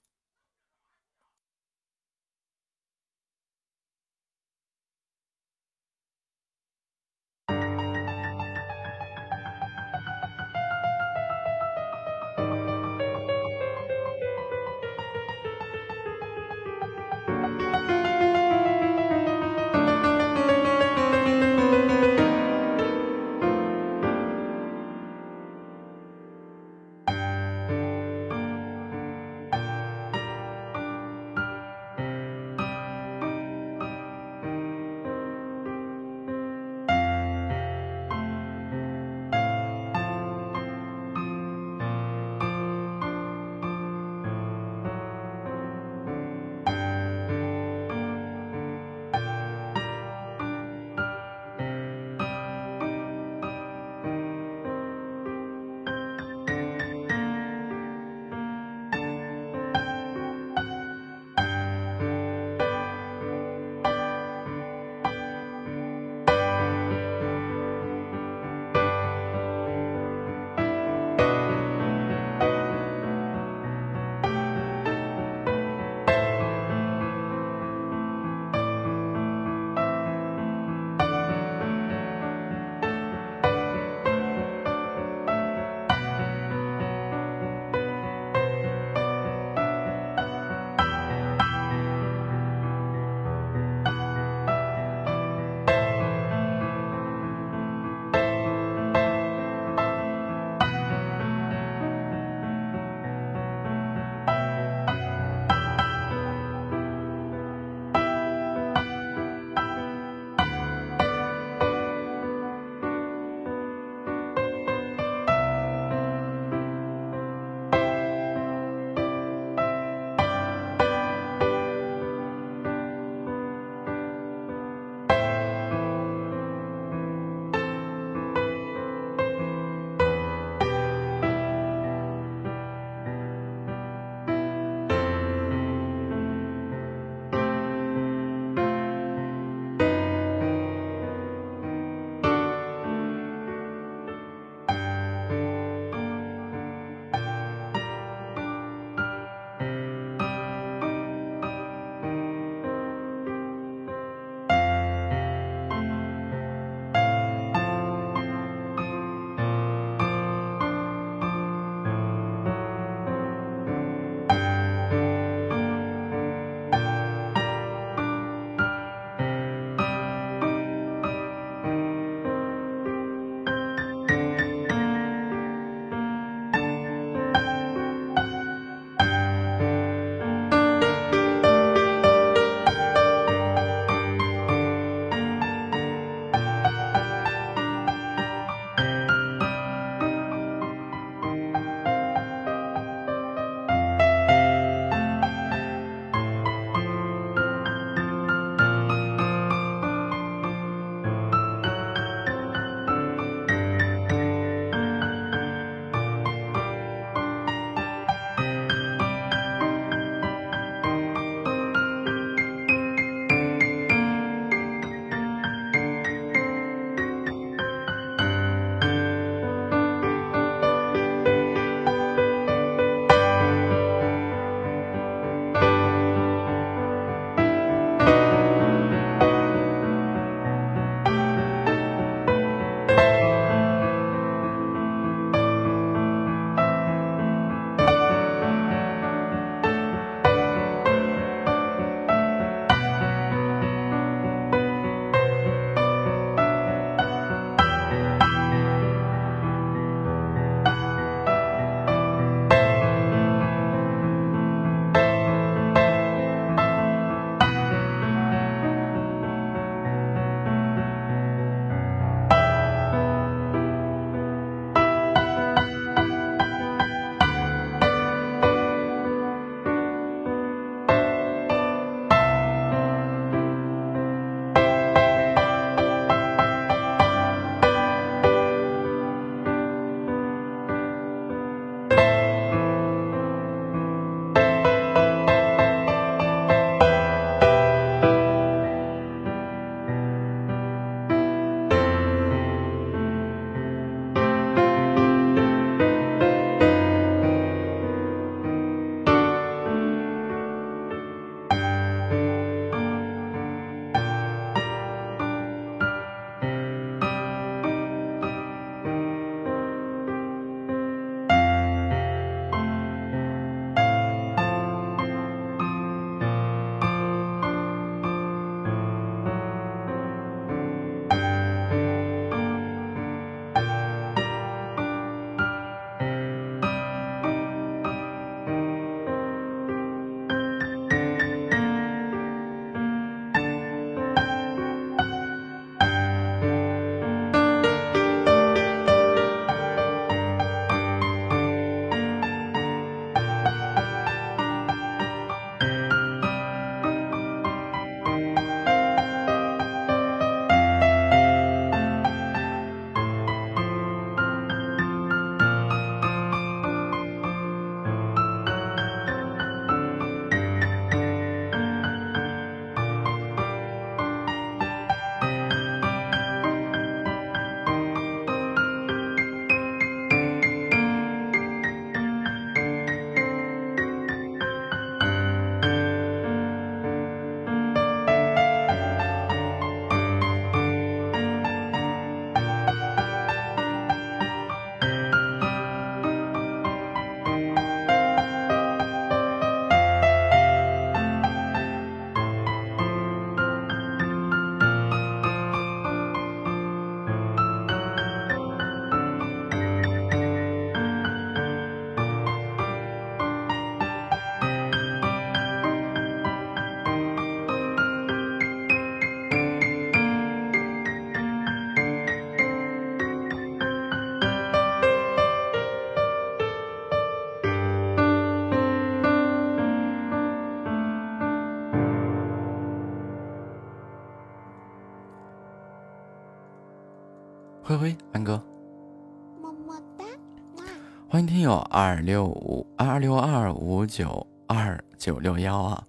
[431.18, 435.84] 欢迎听友二六五二六二五九二九六幺啊。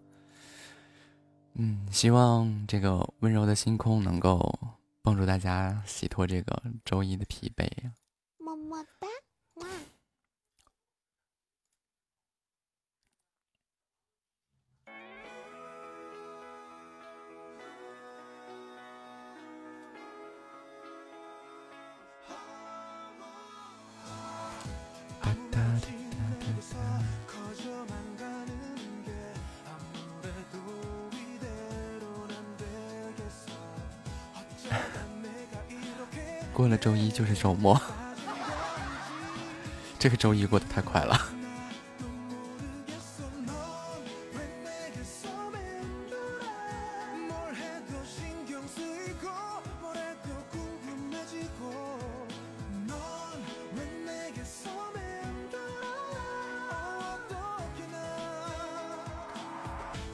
[1.53, 4.60] 嗯，希望这个温柔的星空能够
[5.03, 7.64] 帮助大家洗脱这个周一的疲惫。
[7.85, 7.89] 啊
[37.20, 37.78] 就是周末，
[40.00, 41.20] 这个周一过得太快了。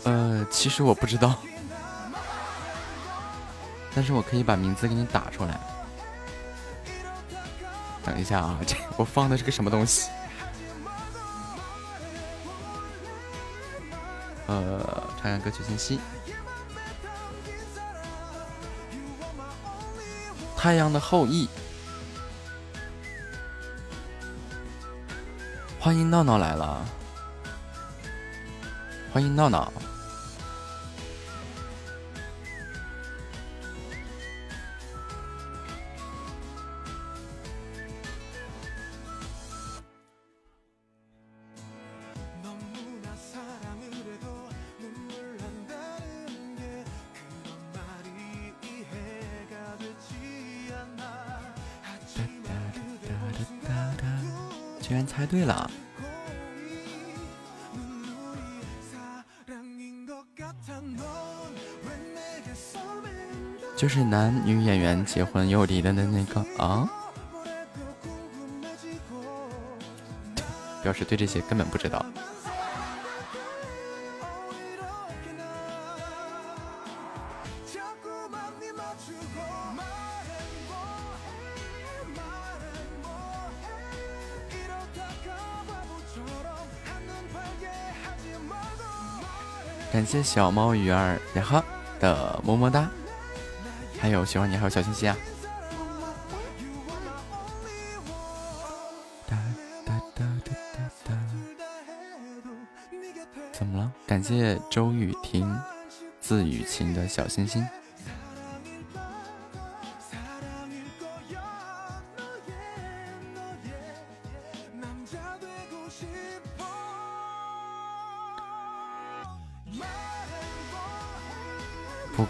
[0.06, 1.36] 呃，其实我不知道，
[3.94, 5.75] 但是我可以把名字给你打出来。
[8.06, 10.10] 等一下啊， 这我放的是个什么东西？
[14.48, 14.80] 呃，
[15.18, 15.98] 查看歌曲信息，
[20.56, 21.48] 《太阳的后裔》。
[25.80, 26.86] 欢迎闹闹来了，
[29.12, 29.72] 欢迎闹闹。
[55.26, 55.72] 猜对了！
[63.76, 66.88] 就是男女演员结婚又离的的那个啊，
[70.84, 72.06] 表示对这些根本不知道。
[90.16, 91.62] 谢小猫鱼儿呀哈
[92.00, 92.90] 的么么哒，
[94.00, 95.18] 还有喜欢你，还有小心心啊！
[99.28, 99.36] 哒
[99.86, 101.18] 哒哒哒哒哒，
[103.52, 103.92] 怎么了？
[104.08, 105.54] 感谢周雨婷、
[106.22, 107.68] 字雨晴的小心心。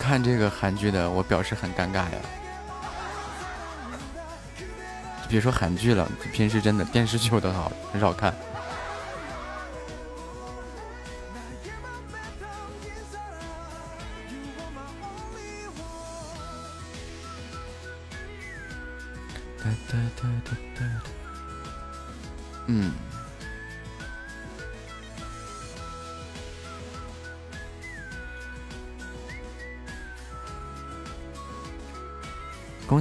[0.06, 2.12] 看这个韩剧的，我表示很尴尬呀。
[5.28, 8.32] 别说韩剧了，平时真的电视剧我都好很少看。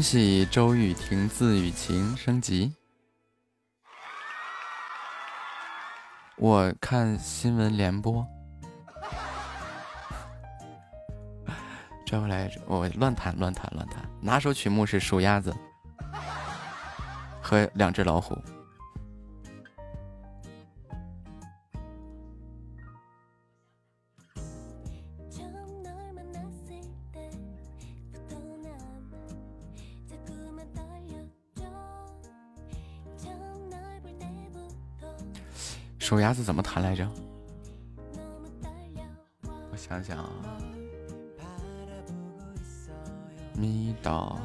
[0.05, 2.71] 喜周雨婷、字雨晴升级。
[6.37, 8.23] 我看新闻联播，
[12.05, 14.05] 转过来我乱弹乱弹乱弹。
[14.21, 15.57] 哪首曲目是数鸭子
[17.41, 18.37] 和两只老虎？
[36.43, 37.09] 怎么弹来着？
[39.71, 40.31] 我想想啊，
[43.57, 44.39] 咪哆，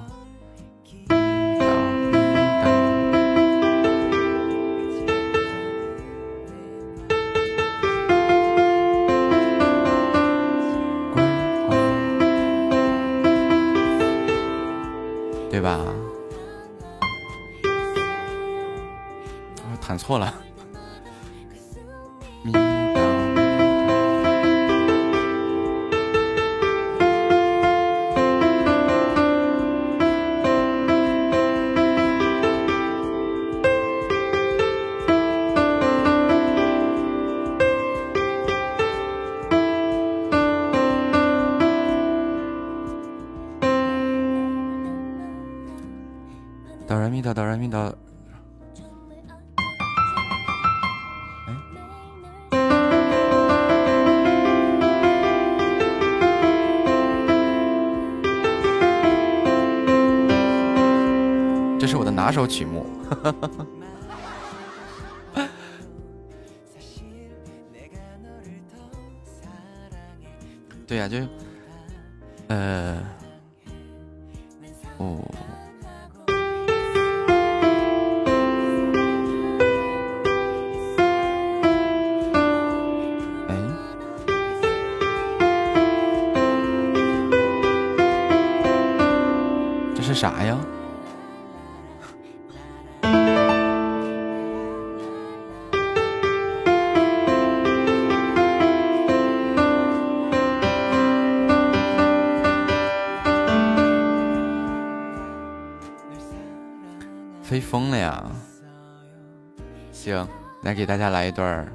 [110.79, 111.69] 给大家来一段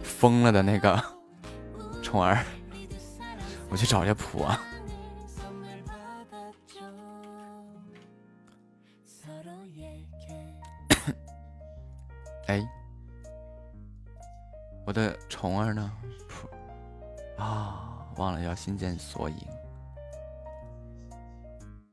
[0.00, 0.96] 疯了的那个
[2.00, 2.38] 虫儿，
[3.68, 4.62] 我去找一下谱啊。
[12.46, 12.64] 哎，
[14.86, 15.90] 我的虫儿呢？
[16.28, 16.48] 谱
[17.36, 19.36] 啊，忘了要新建索引。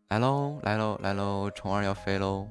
[0.09, 1.49] 来喽，来喽，来喽！
[1.49, 2.47] 虫儿要飞喽！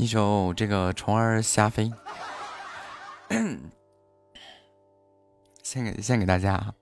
[0.00, 1.92] 一首《这个虫儿瞎飞》
[5.62, 6.72] 献给献给大家。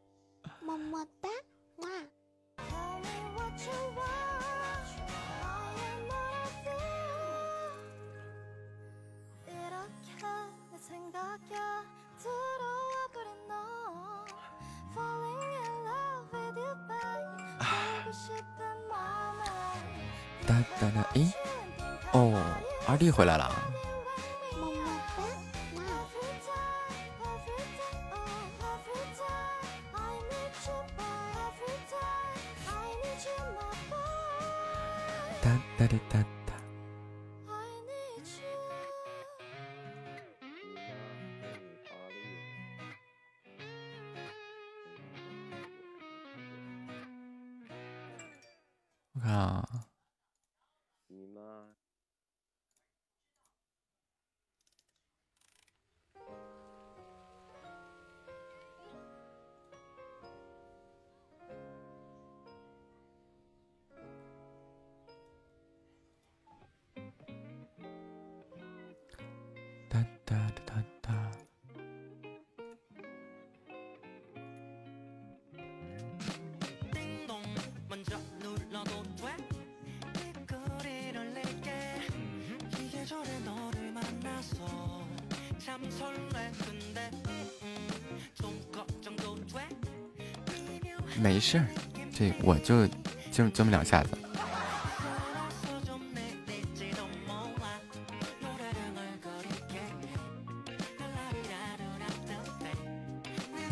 [93.70, 94.10] 两下子，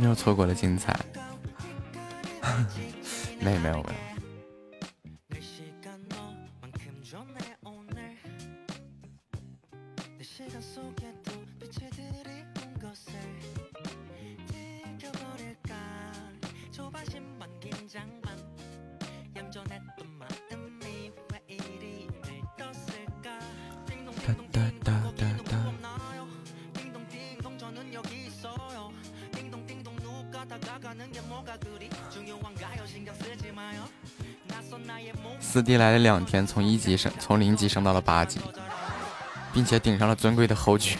[0.01, 0.95] 又错过了精彩。
[3.41, 4.16] 没有没有没有。
[35.67, 38.41] 弟来了两天从一级升从零级升到了八级
[39.53, 40.97] 并且顶上了尊贵的侯爵。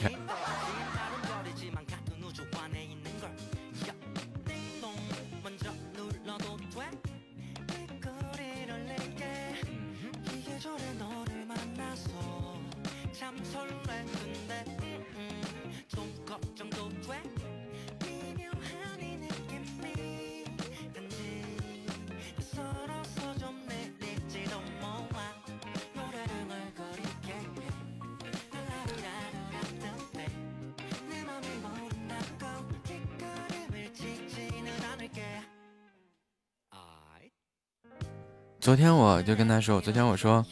[39.27, 40.47] 就跟他说，昨天我说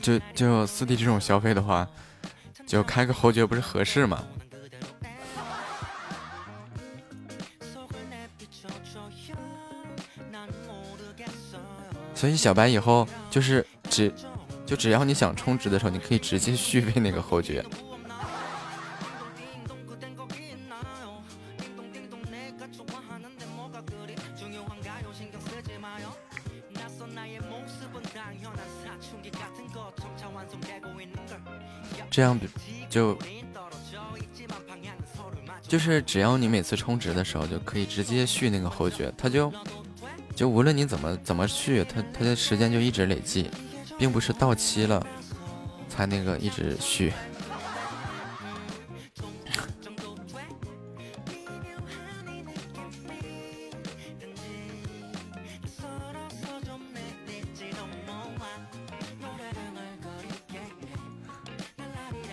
[0.00, 1.86] 就就四弟这种消费的话，
[2.66, 4.24] 就开个侯爵不是合适吗？
[12.14, 14.12] 所以小白以后就是只
[14.64, 17.64] 就只要你想充值的时候，你可以直接续费那个侯爵。
[32.18, 32.36] 这样
[32.90, 33.16] 就
[35.62, 39.52] 就是只要你每次充值的时候就可以直接续那个侯爵，他就
[40.34, 43.48] 就无论你怎么怎么续，他他的时间就一直累计，
[43.96, 45.06] 并不是到期了
[45.88, 47.12] 才那个一直续。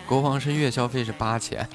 [0.08, 1.68] 国王是月消费是八千。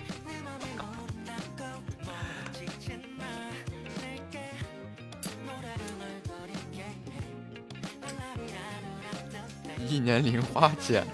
[9.88, 11.04] 一年零花钱。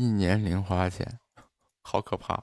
[0.00, 1.20] 一年零花钱，
[1.82, 2.42] 好可怕！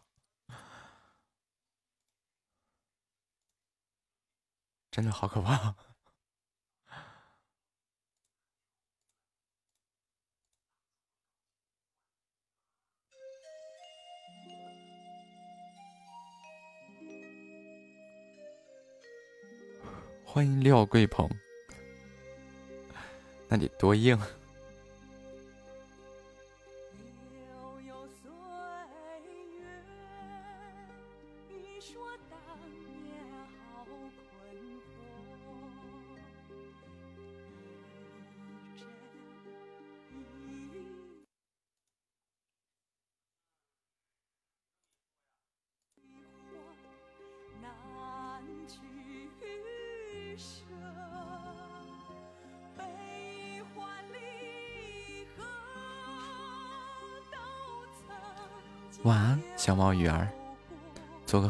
[4.92, 5.76] 真的好可怕！
[20.24, 21.28] 欢迎廖贵鹏，
[23.48, 24.16] 那得多硬！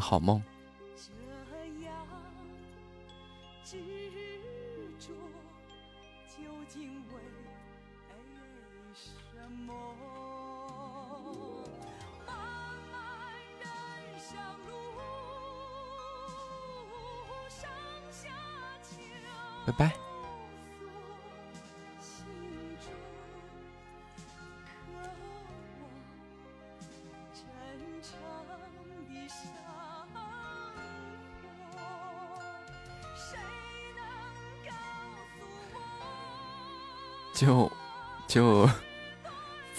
[0.08, 0.42] 好梦。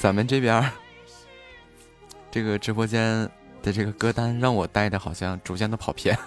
[0.10, 0.68] 咱们这边
[2.31, 3.30] 这个直播间
[3.61, 6.18] 的这个歌单，让我带的好像逐渐的跑偏。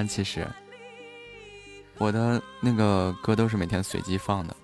[0.00, 0.46] 单，其实
[1.98, 4.56] 我的那个歌都是每天随机放的。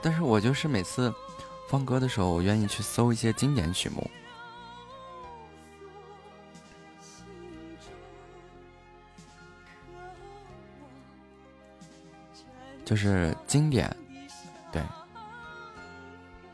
[0.00, 1.12] 但是我就是每次
[1.68, 4.08] 放歌的时候，我愿意去搜一些经典曲目，
[12.94, 13.92] 就是经典，
[14.70, 14.80] 对，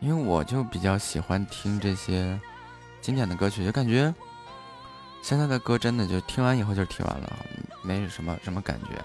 [0.00, 2.40] 因为我就比较喜欢听这些
[3.02, 4.14] 经典的歌曲，就感觉
[5.20, 7.44] 现在的歌真的就听完以后就听完了，
[7.82, 9.04] 没什么什么感觉。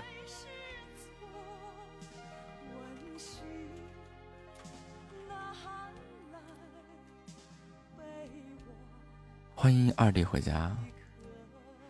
[9.54, 10.74] 欢迎二弟回家，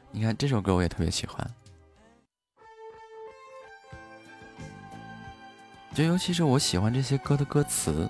[0.09, 1.47] 你看这首歌我也特别喜欢，
[5.95, 8.09] 就尤其是我喜欢这些歌的歌词。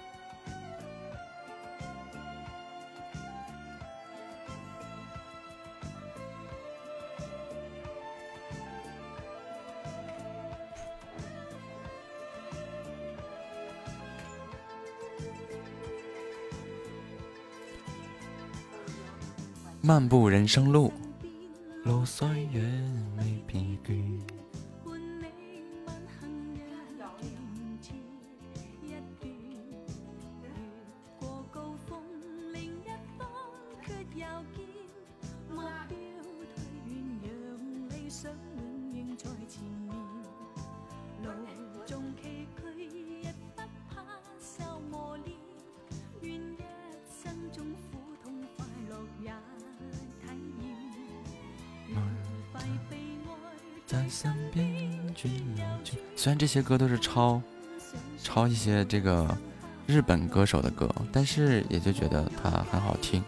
[19.80, 20.92] 漫步人生路，
[54.06, 54.62] 在身邊
[55.16, 55.94] 轉又轉。
[56.16, 57.42] 雖然这些歌都是抄
[58.22, 59.36] 抄一些这个
[59.88, 63.24] 日本歌手的歌，但是也就觉得它很好听。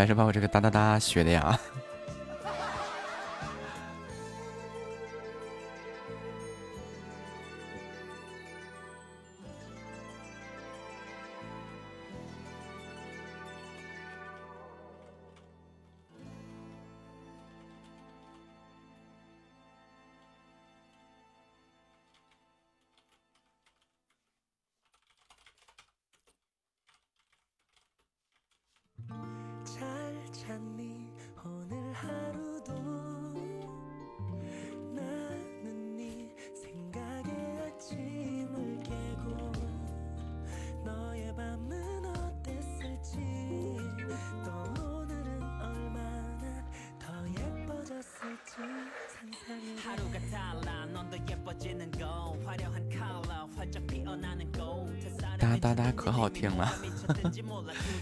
[0.00, 1.60] 还是把我这个哒哒哒学的呀。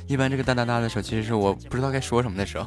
[0.08, 2.66] 一般这个哒哒哒的时候其实是我不知道该说什么的时候。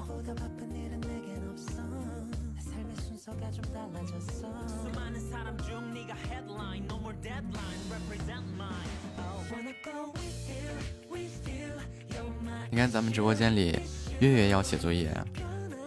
[12.70, 13.78] 你看咱们直播间里
[14.20, 15.12] 月月要写作业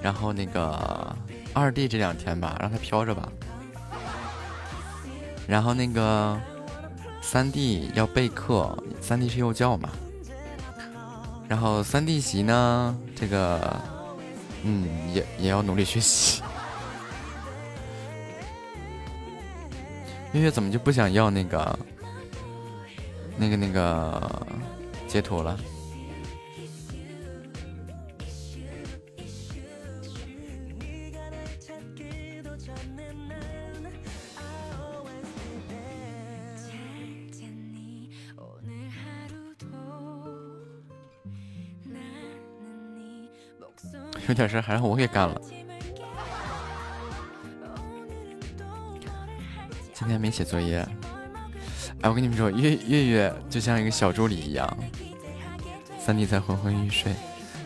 [0.03, 1.17] 然后那个
[1.55, 3.33] 二弟这两天吧让他飘着吧。
[5.47, 6.39] 然后那个
[7.23, 9.89] 三弟要备课三弟是幼教嘛
[11.55, 13.81] 然后三弟媳呢，这个
[14.65, 16.43] 嗯也也要努力学习。
[20.33, 21.79] 月月怎么就不想要那个
[23.37, 24.45] 那个那个
[25.07, 25.57] 截图了？
[44.45, 45.41] 可是还让我给干了，
[49.95, 50.87] 今天没写作业。
[52.03, 54.79] 哎，我跟你们说，月月月就像一个小助理一样。
[55.99, 57.15] 三弟在昏昏欲睡。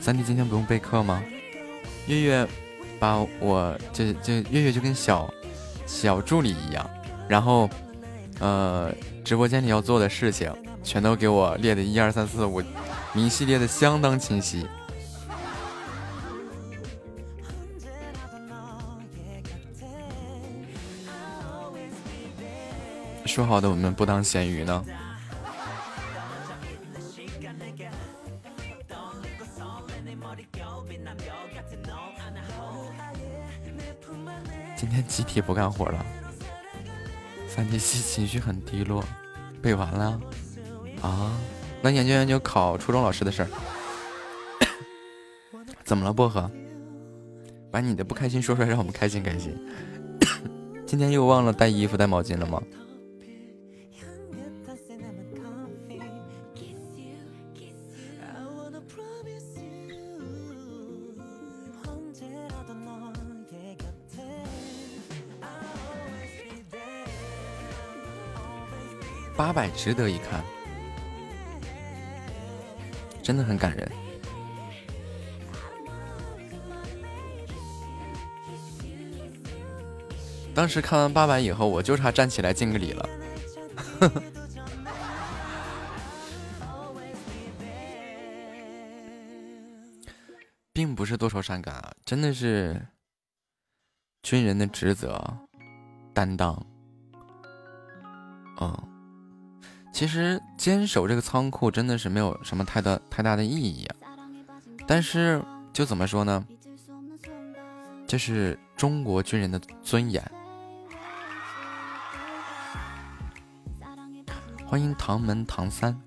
[0.00, 1.20] 三弟今天不用备课吗？
[2.06, 2.48] 月月，
[3.00, 5.28] 把我这这月月就跟小
[5.84, 6.88] 小助理一样，
[7.28, 7.68] 然后，
[8.38, 8.94] 呃，
[9.24, 12.62] 直播间里要做的事情，全都给我列的一二三四五，
[13.12, 14.64] 明细列的相当清晰。
[23.38, 24.84] 说好的我们不当咸鱼呢？
[34.76, 36.04] 今天集体不干活了，
[37.46, 39.04] 三弟系情绪很低落，
[39.62, 40.20] 背完了
[41.00, 41.30] 啊？
[41.80, 43.48] 那研究研究考初中老师的事儿。
[45.86, 46.50] 怎么了，薄荷？
[47.70, 49.56] 把你的不开心说出来，让我们开心开心。
[50.84, 52.60] 今天又忘了带衣服、带毛巾了吗？
[69.38, 70.42] 八百值得一看，
[73.22, 73.88] 真的很感人。
[80.52, 83.08] 当时看完八百以后，我就差站起来敬个礼了。
[90.72, 92.88] 并不是多愁善感啊，真的是
[94.24, 95.38] 军人的职责
[96.12, 96.66] 担当。
[98.60, 98.87] 嗯，
[99.92, 103.96] 其实坚守这个仓库真的是没有什么太大太大的意义啊。
[104.86, 105.42] 但是
[105.72, 106.44] 就怎么说呢？
[108.06, 110.22] 这是中国军人的尊严。
[114.66, 115.98] 欢迎唐门唐三。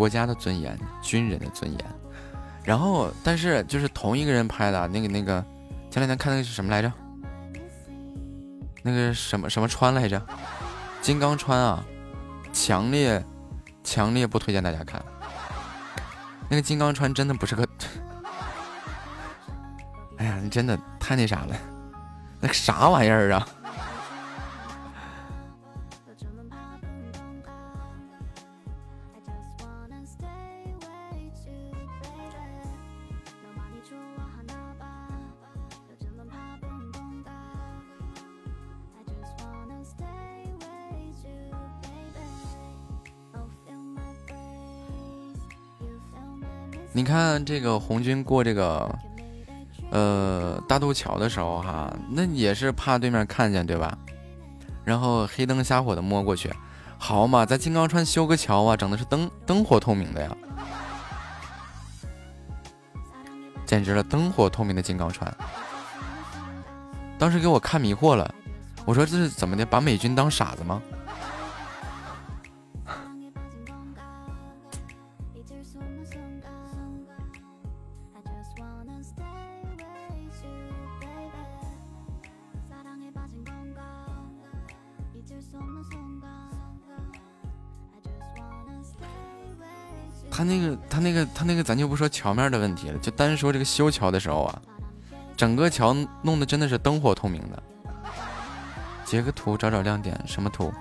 [0.00, 1.78] 国家的尊严，军人的尊严。
[2.64, 5.44] 然后，但是就是同一个人拍的那个那个，
[5.90, 6.90] 前两天看那个是什么来着？
[8.82, 10.18] 那个什么什么川来着？
[11.02, 11.84] 金刚川啊！
[12.50, 13.22] 强烈
[13.84, 15.04] 强烈不推荐大家看。
[16.48, 17.68] 那个金刚川真的不是个，
[20.16, 21.54] 哎呀，你真的太那啥了，
[22.40, 23.46] 那个啥玩意儿啊！
[47.30, 48.92] 看这个红军过这个，
[49.92, 53.96] 呃大渡桥的时候哈，那也是怕对面看见对吧？
[54.84, 56.52] 然后黑灯瞎火的摸过去，
[56.98, 60.36] 好嘛，在金刚川修个桥啊，整的是灯灯火通明的呀，
[63.64, 65.32] 简直了，灯火通明的金刚川。
[67.16, 68.34] 当时给我看迷惑了，
[68.84, 69.64] 我说这是怎么的？
[69.64, 70.82] 把美军当傻子吗？
[90.40, 94.62] 他那个，他那个，他那个，咱就不说桥面的问题了，就单说这个修桥的时候啊，
[95.36, 97.62] 整个桥弄的真的是灯火通明的。
[99.04, 100.72] 截个图找找亮点，什么图？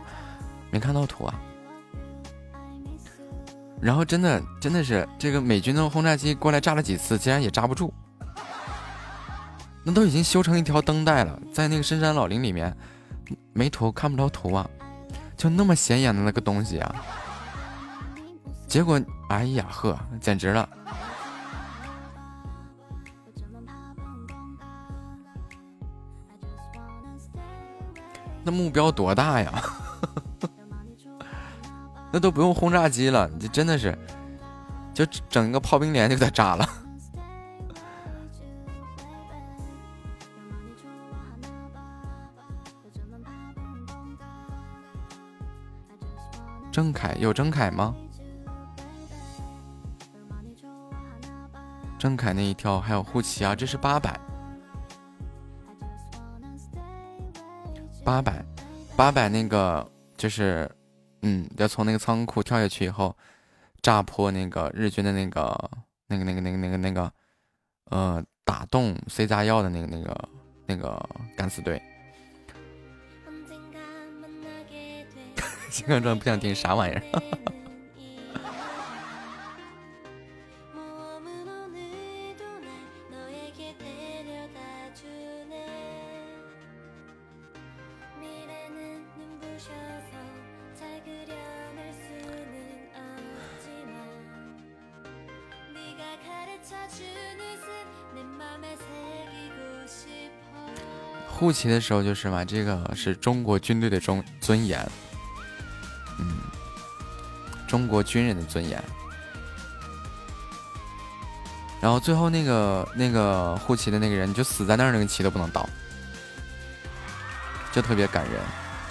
[0.71, 1.35] 没看到图啊。
[3.81, 7.93] 然后真的真的是这个美军的轰炸机过来炸了几次，竟然也炸不住。
[9.83, 12.73] 那都已经修成一条灯带了，在那个深山老林里面，
[13.51, 14.69] 没图看不着图啊，
[15.35, 16.95] 就那么显眼的那个东西啊。
[18.69, 20.69] 结果，哎呀呵，简直了！
[28.43, 29.51] 那目标多大呀？
[32.13, 33.97] 那都不用轰炸机了，这真的是，
[34.93, 36.69] 就整一个炮兵连就给它炸了。
[46.71, 47.95] 郑恺有郑恺吗？
[51.99, 54.17] 郑恺那一跳，还有护旗啊，这是八百，
[58.05, 58.41] 八百，
[58.95, 59.85] 八百那个
[60.15, 60.71] 就是，
[61.23, 63.13] 嗯，要从那个仓库跳下去以后，
[63.81, 65.71] 炸破那个日军的那个
[66.07, 67.11] 那个那个那个那个那个，
[67.91, 70.29] 呃，打洞塞炸药的那个那个
[70.67, 71.81] 那个敢死队。
[75.69, 77.03] 金刚钻不想听啥玩意儿。
[101.39, 104.85] 护旗的时候就是嘛，这个是中国军队的中尊严，
[106.19, 106.35] 嗯，
[107.65, 108.83] 中国军人的尊严。
[111.79, 115.67] 然后最后那个那个护旗的那个人就死在那儿，那个旗都不能倒，
[117.71, 118.33] 就特别感人，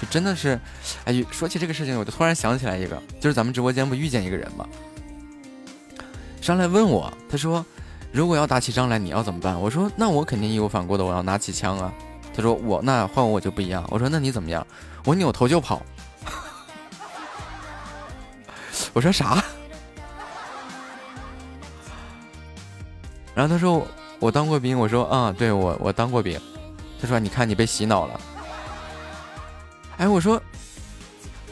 [0.00, 0.58] 就真的是，
[1.04, 4.66] 哎，说起这个事情，我就突然想起来一个，就是咱们直播间不遇见一个人吗？
[6.40, 7.62] 上来问我，他说，
[8.10, 9.60] 如果要打起仗来，你要怎么办？
[9.60, 11.92] 我说，那我肯定义无反顾的，我要拿起枪啊。
[12.38, 13.84] 他说我那换我就不一样。
[13.90, 14.64] 我说那你怎么样？
[15.04, 15.82] 我扭头就跑。
[18.92, 19.42] 我说啥？
[23.34, 23.84] 然后他说
[24.20, 26.40] 我当过兵，我说啊、对我我当过兵。
[27.02, 28.20] 他说你看你被洗脑了。
[29.96, 30.40] 哎，我说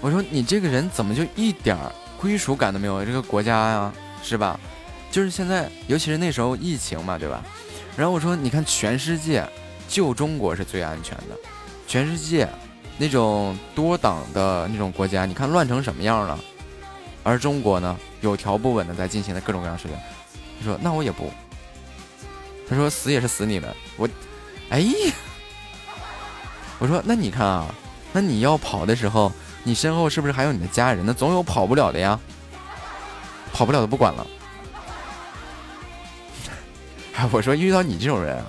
[0.00, 1.76] 我说你这个人怎么就一点
[2.20, 3.04] 归属感都没有？
[3.04, 3.92] 这个国家呀、
[4.22, 4.56] 是吧？
[5.10, 7.42] 就是现在，尤其是那时候疫情嘛，对吧？
[7.96, 9.44] 然后我说，你看全世界
[9.88, 11.36] 就中国是最安全的，
[11.86, 12.48] 全世界
[12.98, 16.38] 那种多党的那种国家，你看乱成什么样了，
[17.22, 19.96] 而中国呢，有条不紊的在进行的各种各样的事情。
[20.58, 21.30] 他说，那我也不。
[22.68, 24.08] 他说死也是死你的，我，
[24.70, 25.12] 哎呀，
[26.78, 27.72] 我说那你看啊，
[28.12, 29.30] 那你要跑的时候，
[29.62, 31.04] 你身后是不是还有你的家人？
[31.06, 32.18] 那总有跑不了的呀，
[33.52, 34.26] 跑不了的不管了。
[37.14, 38.46] 哎， 我说遇到你这种人啊，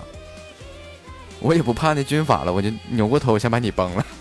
[1.39, 4.05] 我也不怕那军法了，我就扭过头先把你崩了。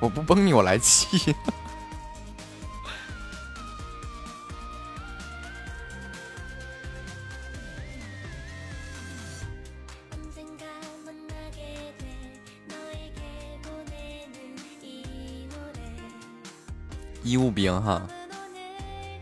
[0.00, 1.34] 我不崩你，我来气。
[17.22, 18.06] 医务兵哈，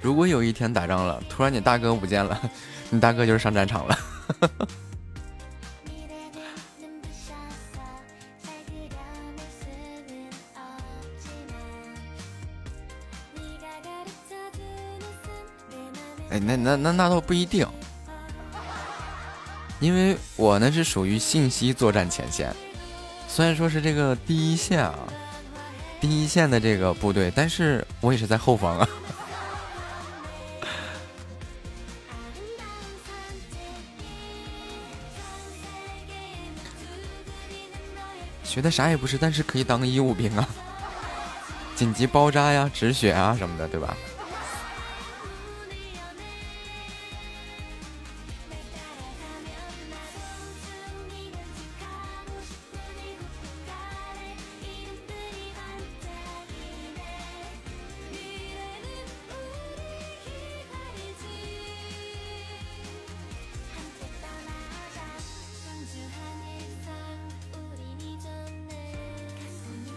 [0.04, 2.38] 如果有一天打仗了，突然你大哥不见了，
[2.90, 3.98] 你大哥就是上战场了。
[16.28, 17.66] 哎，那那那那倒不一定，
[19.80, 22.54] 因为我呢是属于信息作战前线，
[23.26, 24.94] 虽然说是这个第一线啊，
[25.98, 28.86] 第一线的这个部队，但是我也是在后方啊。
[38.54, 40.48] 觉得啥也不是，但是可以当个医务兵啊，
[41.74, 43.96] 紧急包扎呀、止血啊什么的，对吧？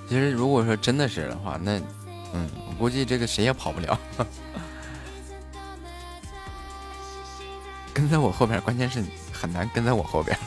[0.07, 1.77] 其实如果说真的是的话，那
[2.33, 3.99] 嗯，我估计这个谁也跑不了。
[7.93, 10.37] 跟在我后边，关键是你很难跟在我后边。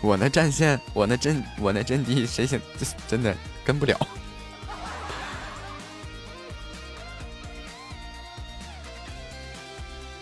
[0.00, 2.58] 我那战线，我那阵，我那阵地，谁想
[3.06, 3.96] 真的跟不了。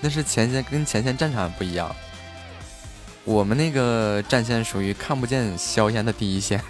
[0.07, 1.93] 但是前线跟前线战场不一样，
[3.25, 6.63] 我们那个战线属于看不见硝烟的第一线。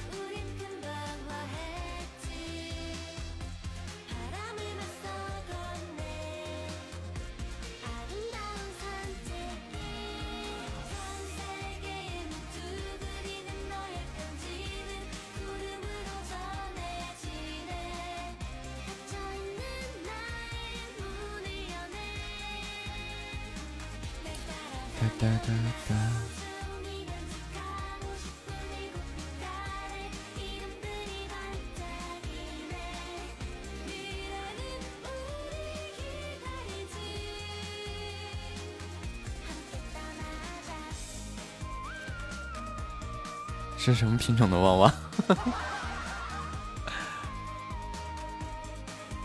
[43.96, 44.92] 什么品种的旺旺？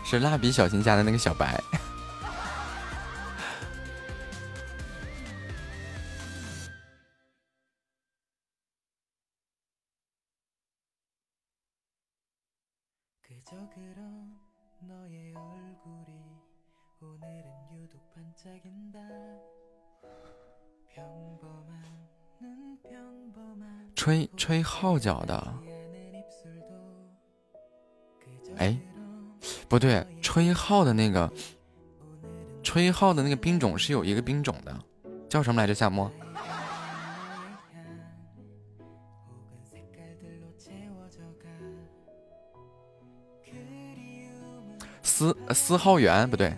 [0.02, 1.61] 是蜡笔小新家的那个小白。
[25.02, 25.54] 吹号角的，
[28.56, 28.78] 哎，
[29.68, 31.28] 不对，吹号的那个，
[32.62, 34.78] 吹号的那个兵种是有一个兵种的，
[35.28, 35.74] 叫什么来着？
[35.74, 36.08] 夏沫，
[45.02, 46.56] 司司号员不对，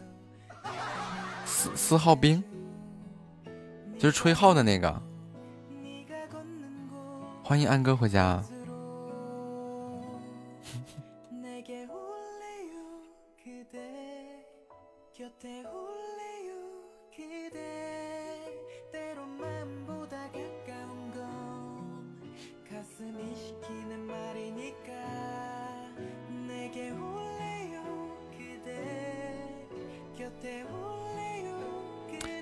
[1.46, 2.44] 司司号兵，
[3.98, 5.02] 就是吹号的那个。
[7.46, 8.42] 欢迎安哥回家。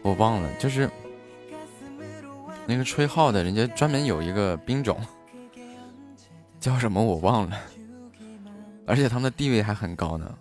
[0.05, 0.89] 我忘了，就是
[2.73, 4.99] 那个吹号的，人家专门有一个兵种，
[6.59, 7.59] 叫什么我忘了，
[8.87, 10.35] 而且他们的地位还很高呢。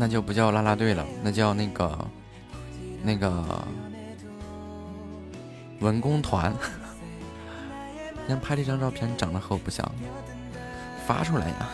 [0.00, 2.08] 那就不叫啦啦队了，那叫那个
[3.02, 3.62] 那个
[5.80, 6.54] 文工团。
[8.26, 9.86] 今天拍这张照片，长得和我不像，
[11.06, 11.68] 发出来呀。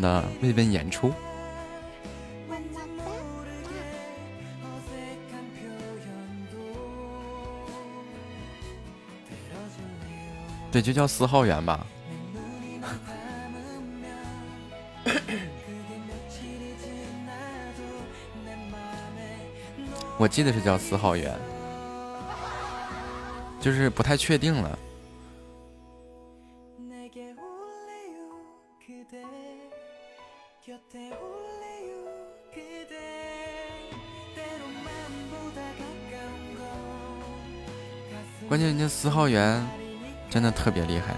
[0.00, 1.12] 的慰问演出，
[10.70, 11.86] 对，就叫四号园吧。
[20.18, 21.38] 我记得是叫四号园，
[23.60, 24.78] 就是不太确定了。
[39.06, 39.64] 关键人家四号园
[40.28, 41.14] 真的特别厉害。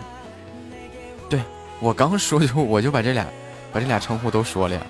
[1.31, 1.41] 对
[1.81, 3.27] 我刚说就我就把这俩
[3.73, 4.87] 把这俩称呼都说了呀。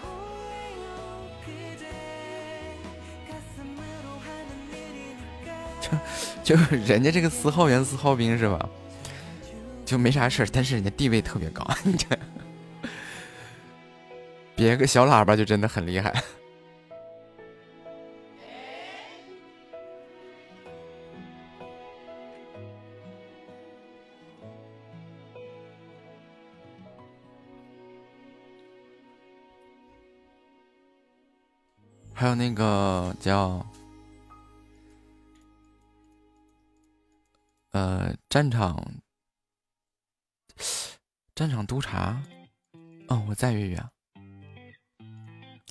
[6.43, 8.69] 就就人家这个四号员四号兵是吧？
[9.85, 12.07] 就没啥事儿，但是人家地位特别高，你这
[14.55, 16.13] 别个小喇叭就真的很厉害。
[41.69, 42.19] 督察，
[43.09, 43.91] 哦，我在月月啊，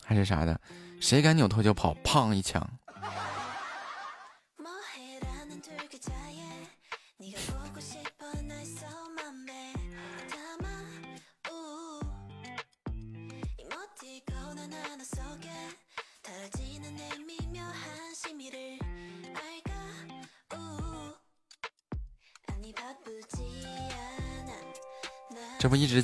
[0.03, 0.61] 还是啥的，
[1.01, 2.69] 谁敢扭头就跑，砰一枪。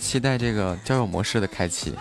[0.03, 1.98] 期待这个交友模式的开启。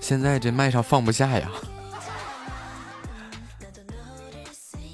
[0.00, 1.50] 现在这麦上放不下呀。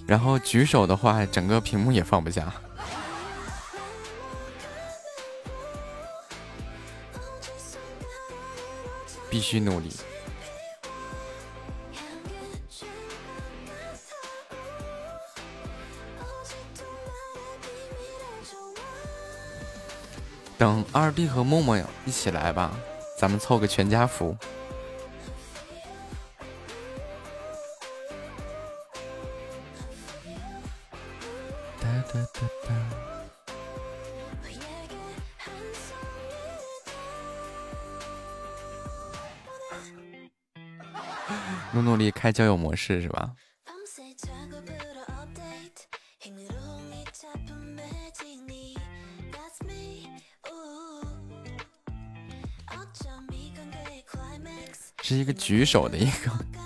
[0.07, 2.53] 然后举手的话，整个屏幕也放不下。
[9.31, 9.95] 必须努力。
[20.61, 21.75] 等二弟和默默
[22.05, 22.71] 一起来吧，
[23.19, 24.37] 咱们凑个全家福。
[31.81, 32.75] 哒哒哒哒。
[41.73, 43.31] 努努力开交友模式是吧？
[55.21, 56.60] 一个举手的一个。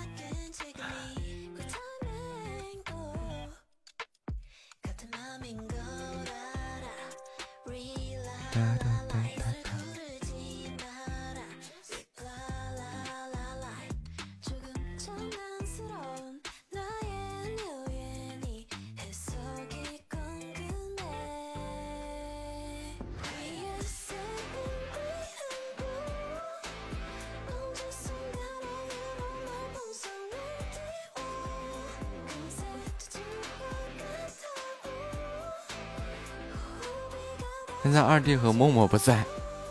[38.35, 39.23] 和默默不在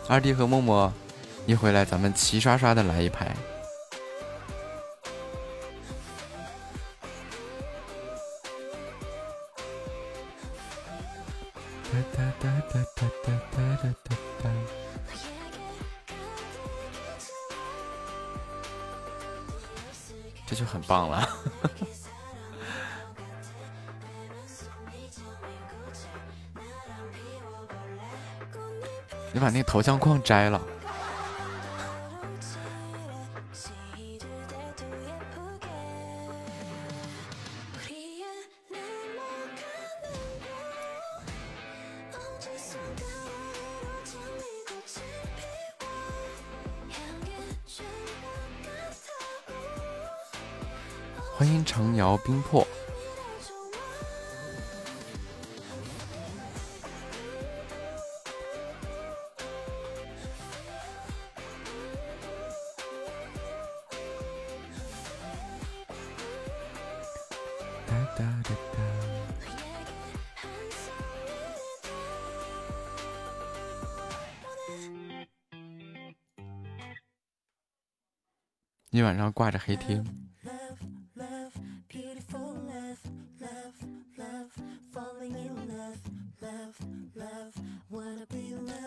[0.07, 0.91] 二弟和默默
[1.45, 3.35] 一回来咱们齐刷刷的来一排。
[20.47, 21.27] 这就很棒了。
[29.35, 30.61] 你把那头像框摘了。
[51.37, 52.65] 欢迎长姚冰魄
[79.35, 80.01] 挂着黑厅，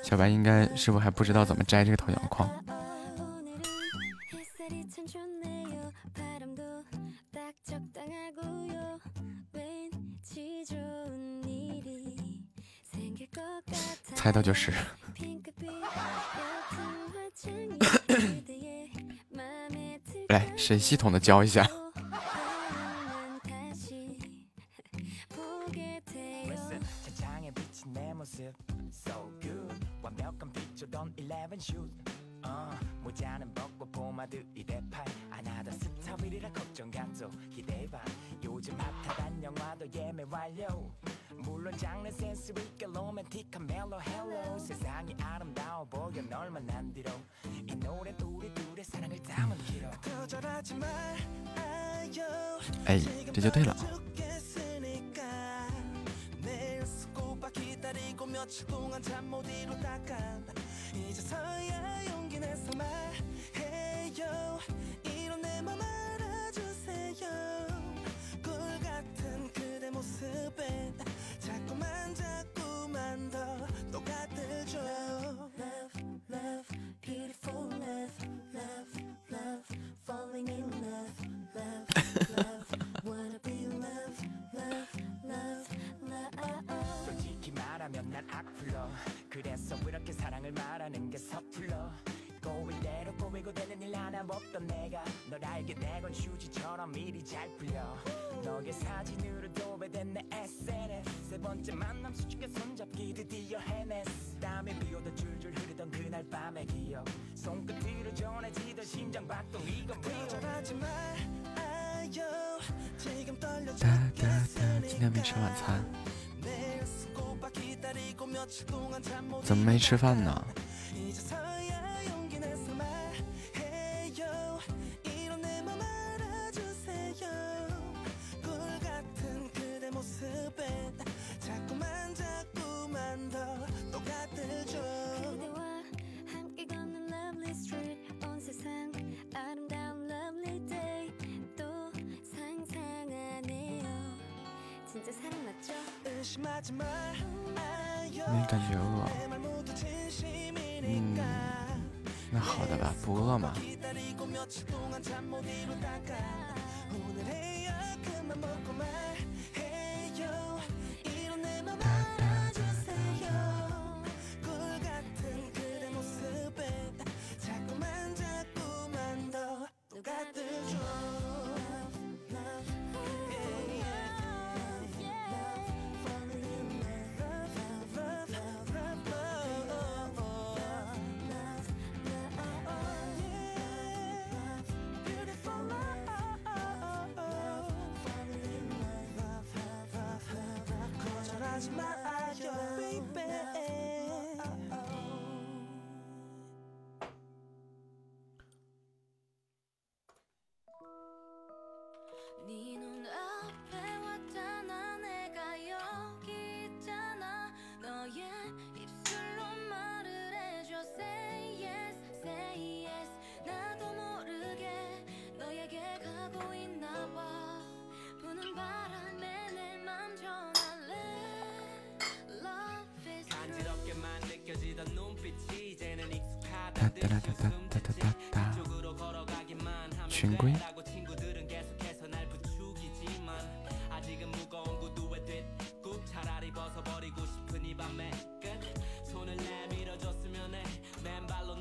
[0.02, 2.48] 小白应该是不还不知道怎么摘这个头像框，
[14.14, 14.72] 猜到就是。
[20.28, 21.77] 来谁系统的教一下。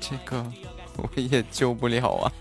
[0.00, 0.44] 这个
[0.96, 2.32] 我也救不了啊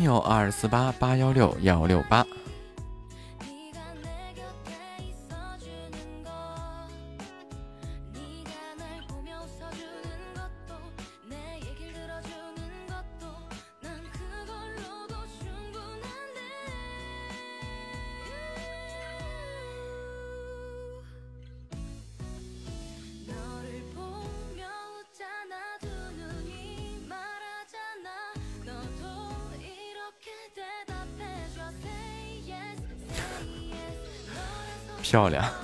[0.00, 2.26] 六二四八八幺六幺六八。
[35.10, 35.59] 漂亮。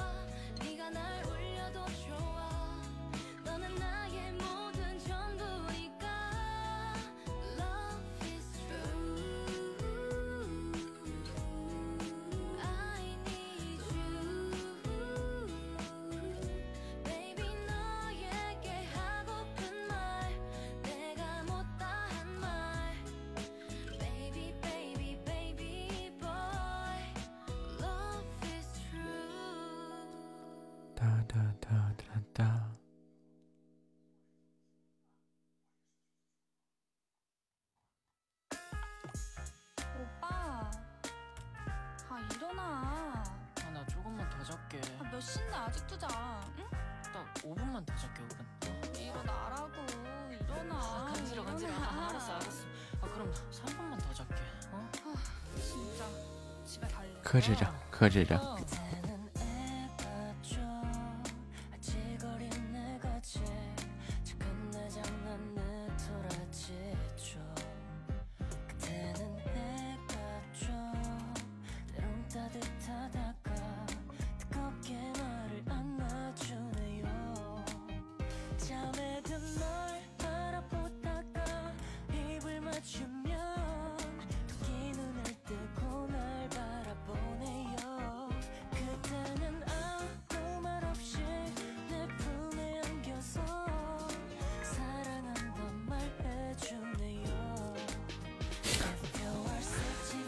[58.07, 58.66] 我这个。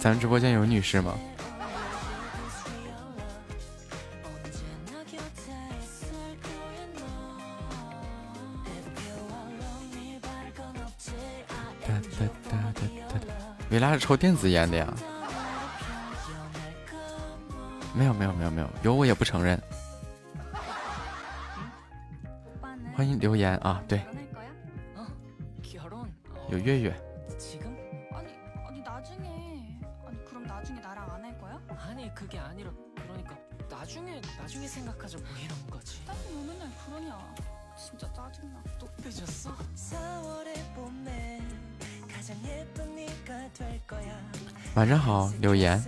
[0.08, 1.14] 咱直播间有女士吗？
[13.68, 14.94] 维拉是抽电子烟的呀。
[17.92, 19.60] 没有没有没有没有有我也不承认。
[22.96, 24.00] 欢迎留言啊对。
[26.48, 27.07] 有月月。
[44.88, 45.84] 晚上好柳岩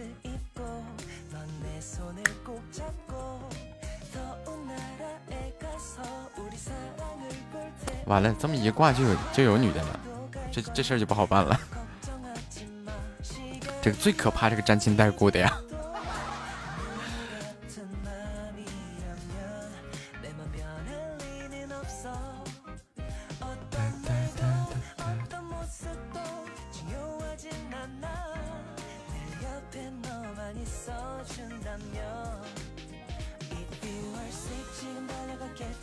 [8.04, 10.00] 完了这么一挂就有就有女的了。
[10.52, 11.58] 这这事儿就不好办了。
[13.80, 15.56] 这个最可怕这个沾亲带故的呀。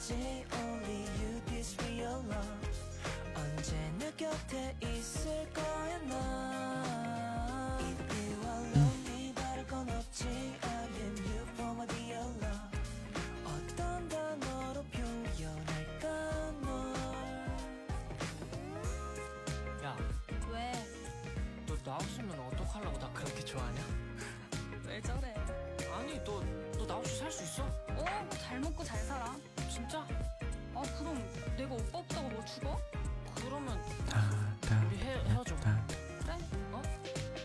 [0.08, 2.70] 달려갔겠지 Only you this real love
[3.36, 11.42] 언제나 곁에 있을 거야 나 If you are lonely 바랄 건 없지 I am you
[11.56, 12.80] for my dear love
[13.44, 16.08] 어떤 단어로 표현할까
[16.62, 16.94] 널
[19.84, 19.98] 야,
[20.52, 20.72] 왜?
[21.68, 23.97] 너 나 없으면 어떡하려고 나 그렇게 좋아하냐?
[32.57, 32.79] 죽어?
[33.37, 33.79] 그러면
[34.89, 35.55] 우리 헤, 헤어져.
[35.57, 35.73] 그래?
[36.73, 36.83] 어?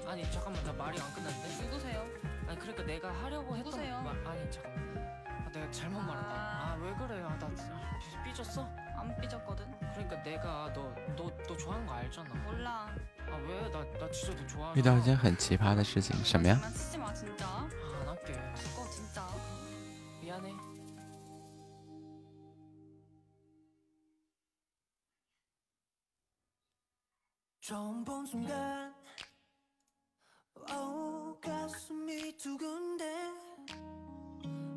[0.07, 1.63] 아니, 잠깐만, 나 말이 안 끝났는데?
[1.65, 2.05] 누구세요?
[2.47, 4.01] 아니, 그러니까 내가 하려고 했던 누구세요?
[4.01, 4.97] 말, 아니, 잠깐만.
[5.27, 6.29] 아, 내가 잘못 말했다.
[6.29, 7.21] 아, 왜 그래?
[7.23, 8.67] 아, 나 진짜 삐졌어?
[8.97, 9.65] 안 삐졌거든.
[9.93, 12.33] 그러니까 내가 너, 너, 너 좋아하는 거 알잖아.
[12.35, 12.87] 몰라.
[13.29, 13.69] 아, 왜?
[13.69, 14.73] 나, 나 진짜 너 좋아하잖아.
[14.75, 16.55] 遇到一件很奇葩的事情，什么呀？
[16.55, 17.47] 장난치지 마 진짜.
[17.47, 18.33] 안 할게.
[18.55, 19.27] 죽어 진짜.
[20.21, 20.70] 미안해.
[27.61, 28.93] 처음 본 순간
[30.71, 33.05] 어 가슴이 두근대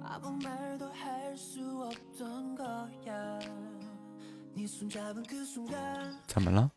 [0.02, 3.38] 아무 말도 할 수 없던 거야
[4.54, 6.70] 네 손잡은 그 순간 怎么了？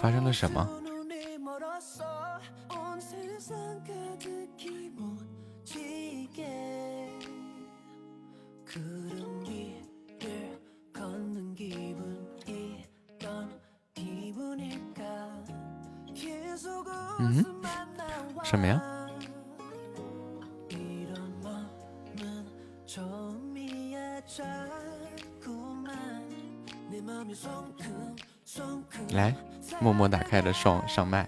[0.00, 0.64] 发生了什么？
[0.80, 6.38] 눈이 멀었어 온 세상 가득히 묻히게
[8.66, 10.60] 구름 위를
[10.92, 13.63] 걷는 기분이던 기분일까 계속
[17.19, 17.45] 嗯？
[18.43, 18.81] 什么呀？
[29.11, 29.35] 来，
[29.79, 31.27] 默默打开了双上麦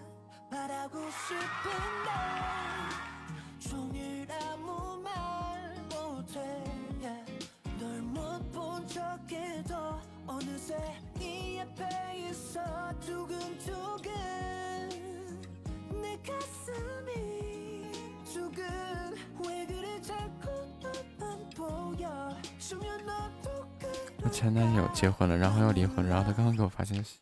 [24.23, 27.19] 我前男友结婚了，然后又离婚，然后他刚刚给我发信息，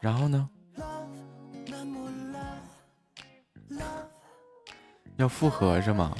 [0.00, 0.50] 然后呢？
[5.16, 6.16] 要复合是吗？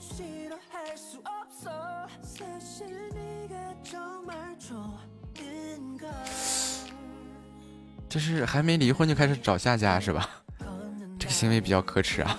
[0.00, 6.08] 싫어할 수 없어 사실 네가 정말 좋은가
[8.08, 10.28] 这是还没离婚就开始找下家是吧？
[11.18, 12.38] 这个行为比较可耻啊！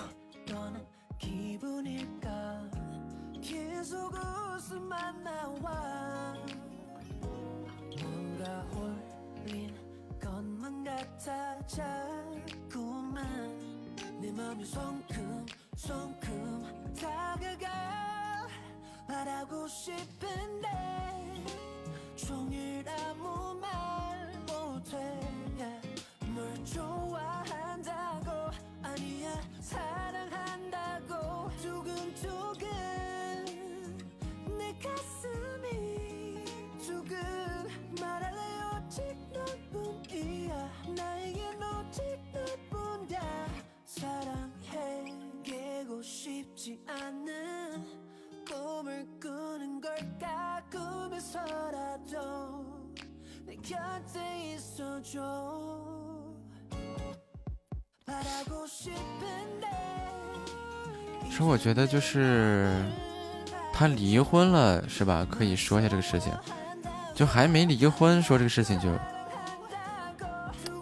[17.01, 18.47] 다가가
[19.07, 20.67] 말하고 싶은데
[22.15, 24.97] 종일 아무 말 못해.
[26.35, 28.51] 널 좋아한다고
[28.83, 32.67] 아니야 사랑한다고 두근두근
[34.57, 36.45] 내 가슴이
[36.79, 37.17] 두근
[37.99, 38.39] 말할래
[38.77, 39.01] 오직
[39.33, 40.71] 너뿐이야?
[40.95, 41.99] 나에겐 오직
[42.31, 45.12] 너뿐이야 사랑해
[45.42, 47.84] 깨고 싶지 않은
[48.48, 52.16] 꿈을 꾸는 걸까 꿈에서라도
[53.44, 55.20] 내 곁에 있어줘
[58.04, 59.66] 바라고 싶은데
[61.30, 62.72] 说我觉得就是
[63.72, 65.26] 他离婚了是吧？
[65.30, 66.32] 可以说一下这个事情，
[67.14, 68.90] 就还没离婚说这个事情就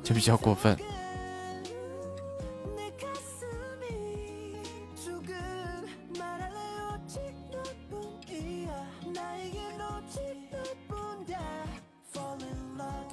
[0.02, 0.78] 就比较过分。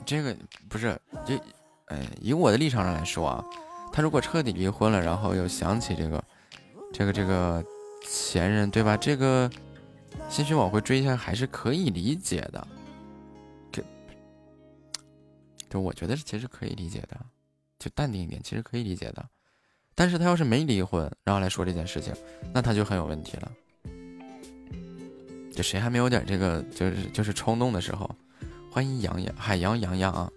[0.07, 0.35] 这个
[0.69, 1.37] 不是这，
[1.87, 3.45] 哎，以我的立场上来说啊，
[3.93, 6.25] 他如果彻底离婚了，然后又想起这个，
[6.93, 7.63] 这个这个
[8.09, 8.97] 前任，对吧？
[8.97, 9.51] 这个
[10.31, 12.67] 兴许往回追一下还是可以理解的。
[13.73, 13.83] 这，
[15.69, 17.19] 就我觉得其实可以理解的，
[17.79, 19.29] 就淡定一点，其实可以理解的。
[19.97, 22.15] 但是他要是没离婚，然后来说这件事情，
[22.55, 23.53] 那他就很有问题了。
[25.53, 28.09] 就谁还没有点这个，就是就是冲动的时候？
[28.77, 30.31] 欢迎洋洋海洋洋洋啊！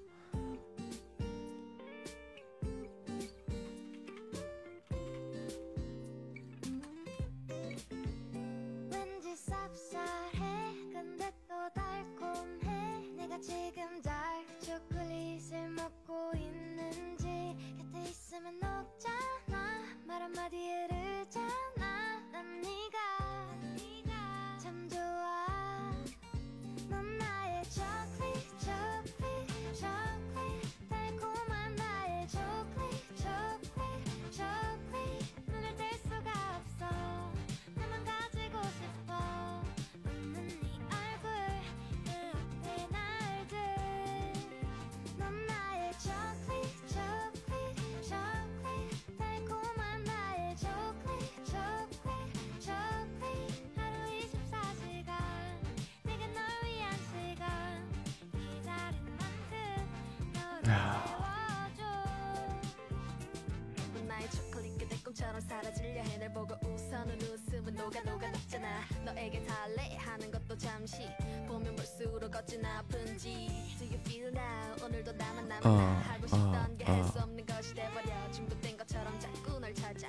[65.38, 68.66] 대 꿈처럼 사라지려 해 날 보고 웃어 눈 웃음은 녹아 녹아 녹잖아
[69.04, 71.08] 너에게 달래 하는 것도 잠시
[71.46, 73.46] 보면 볼수록 어찌나 아픈지
[73.78, 77.22] Do you feel now 오늘도 나만 나만 어, 나 하고 싶던 게 할 수 어.
[77.22, 80.08] 없는 것이 돼버려 중독된 것처럼 자꾸 널 찾아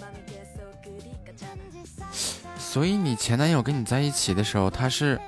[0.00, 1.62] 마음이 계속 그리까잖아
[2.58, 5.20] 所以你前男友跟你在一起的时候，他是，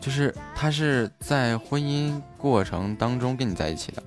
[0.00, 4.02] 就是他是在婚姻过程当中跟你在一起的。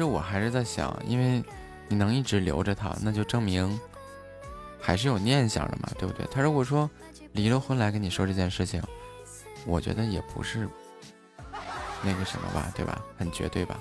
[0.00, 1.44] 实我还是在想，因为
[1.88, 3.78] 你能一直留着他，那就证明
[4.80, 6.26] 还是有念想的嘛，对不对？
[6.30, 6.88] 他如果说
[7.32, 8.82] 离了婚来跟你说这件事情，
[9.66, 10.66] 我觉得也不是
[12.02, 13.04] 那个什么吧，对吧？
[13.18, 13.78] 很绝对吧？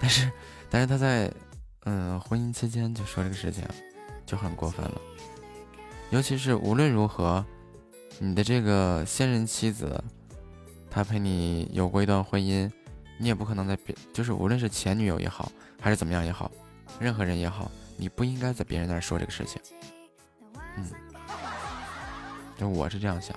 [0.00, 0.30] 但是，
[0.68, 1.32] 但是他在
[1.84, 3.64] 嗯婚姻期间就说这个事情，
[4.26, 5.00] 就很过分了。
[6.10, 7.44] 尤其是无论如何，
[8.18, 10.02] 你的这个现任妻子，
[10.90, 12.70] 她陪你有过一段婚姻，
[13.18, 16.50] 你也不可能在别，就是无论是前女友也好，还是怎么样也好，
[17.00, 19.60] 任何人也好，你不应该在别人那儿说这个事情。
[20.76, 20.84] 嗯，
[22.56, 23.36] 就我是这样想。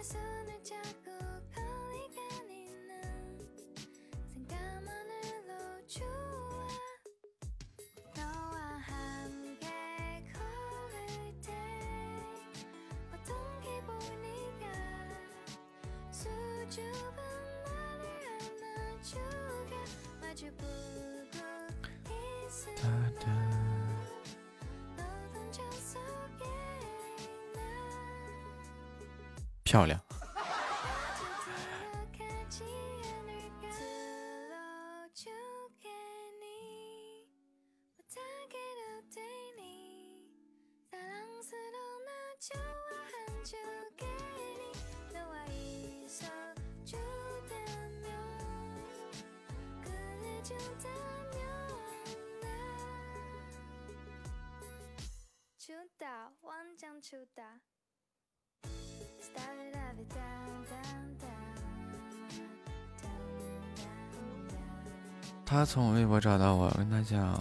[65.51, 67.37] 他从微博找到我跟他讲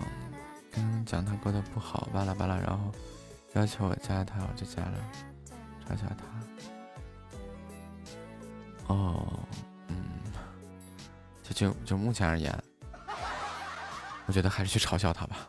[0.72, 2.92] 跟他讲他过得不好巴拉巴拉然后
[3.52, 4.98] 要求我加他我就加了
[5.86, 6.24] 嘲笑他。
[8.92, 9.24] 哦
[9.86, 9.94] 嗯。
[11.44, 12.52] 就就就目前而言
[14.26, 15.48] 我觉得还是去嘲笑他吧。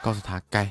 [0.00, 0.66] 告诉他该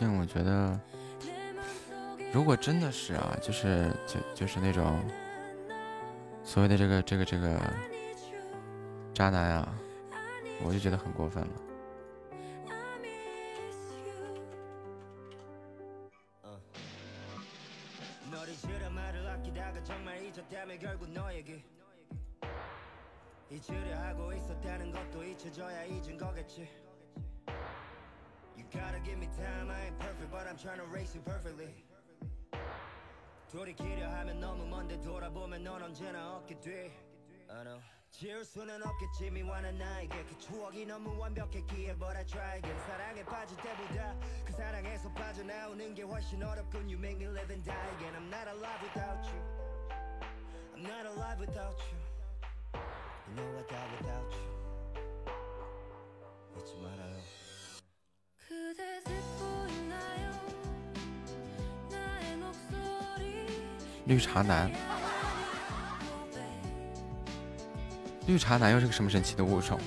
[0.00, 0.80] 但我觉得
[2.32, 4.98] 如果真的是啊就是就就是那种
[6.42, 7.60] 所谓的这个这个这个
[9.12, 9.68] 渣男啊
[10.64, 11.69] 我就觉得很过分了。
[68.50, 69.78] 他男又是个什么神奇的物种？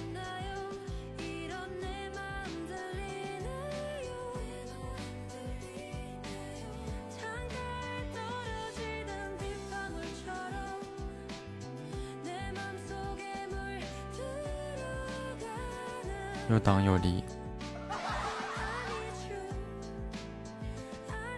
[16.50, 17.22] 又当又立。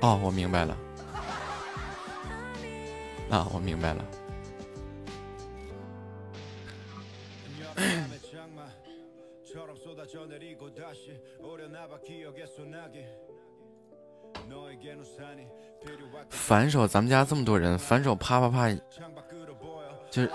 [0.02, 0.78] 哦，我明白了。
[3.32, 4.06] 啊，我明白了。
[16.48, 18.72] 反手咱们家这么多人反手啪啪啪
[20.12, 20.32] 就是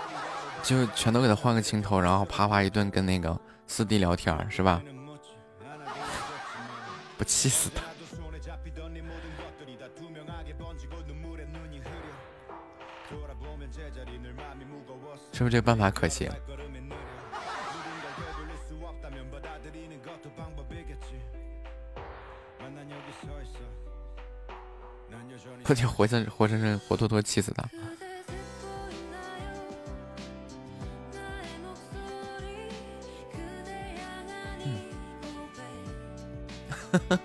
[0.61, 4.83] 就全都给他换个情头然后啪啪一顿跟那个四弟聊天是吧？
[7.17, 7.81] 不气死他。
[15.31, 16.29] 是不是这办法可行？
[25.63, 27.63] 不得活生生活生生活脱脱气死他。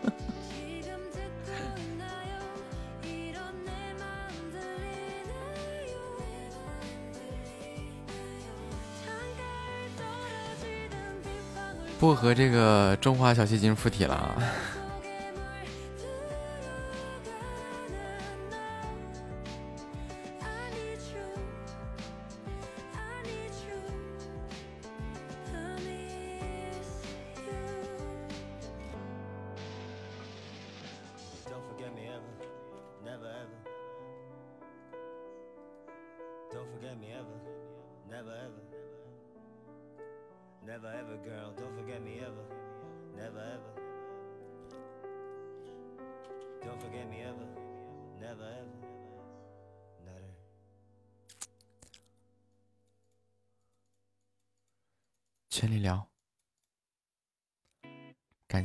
[11.99, 14.37] 不和这个中华小戏精附体了啊。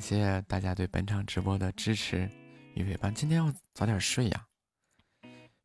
[0.02, 2.28] 谢大家对本场直播的支持
[2.74, 3.14] 与陪伴。
[3.14, 4.48] 今天要早点睡呀，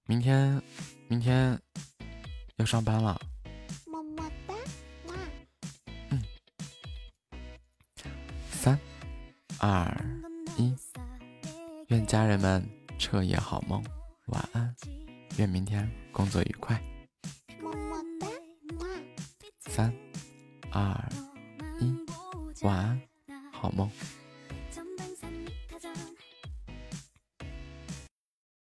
[0.05, 0.63] 明天
[1.09, 1.59] 明天
[2.57, 3.19] 要上班了。
[3.87, 4.55] 么么哒，
[6.11, 6.23] 嗯！
[8.51, 8.79] 三、
[9.59, 9.97] 二、
[10.59, 10.77] 一，
[11.89, 12.63] 愿家人们
[12.99, 13.83] 彻夜好梦，
[14.27, 14.75] 晚安。
[15.39, 16.79] 愿明天工作愉快。
[17.61, 18.27] 么么哒，
[18.81, 18.87] 哇！
[19.61, 19.93] 三、
[20.71, 21.11] 二、
[21.81, 21.95] 一，
[22.63, 23.01] 晚安，
[23.51, 23.91] 好梦。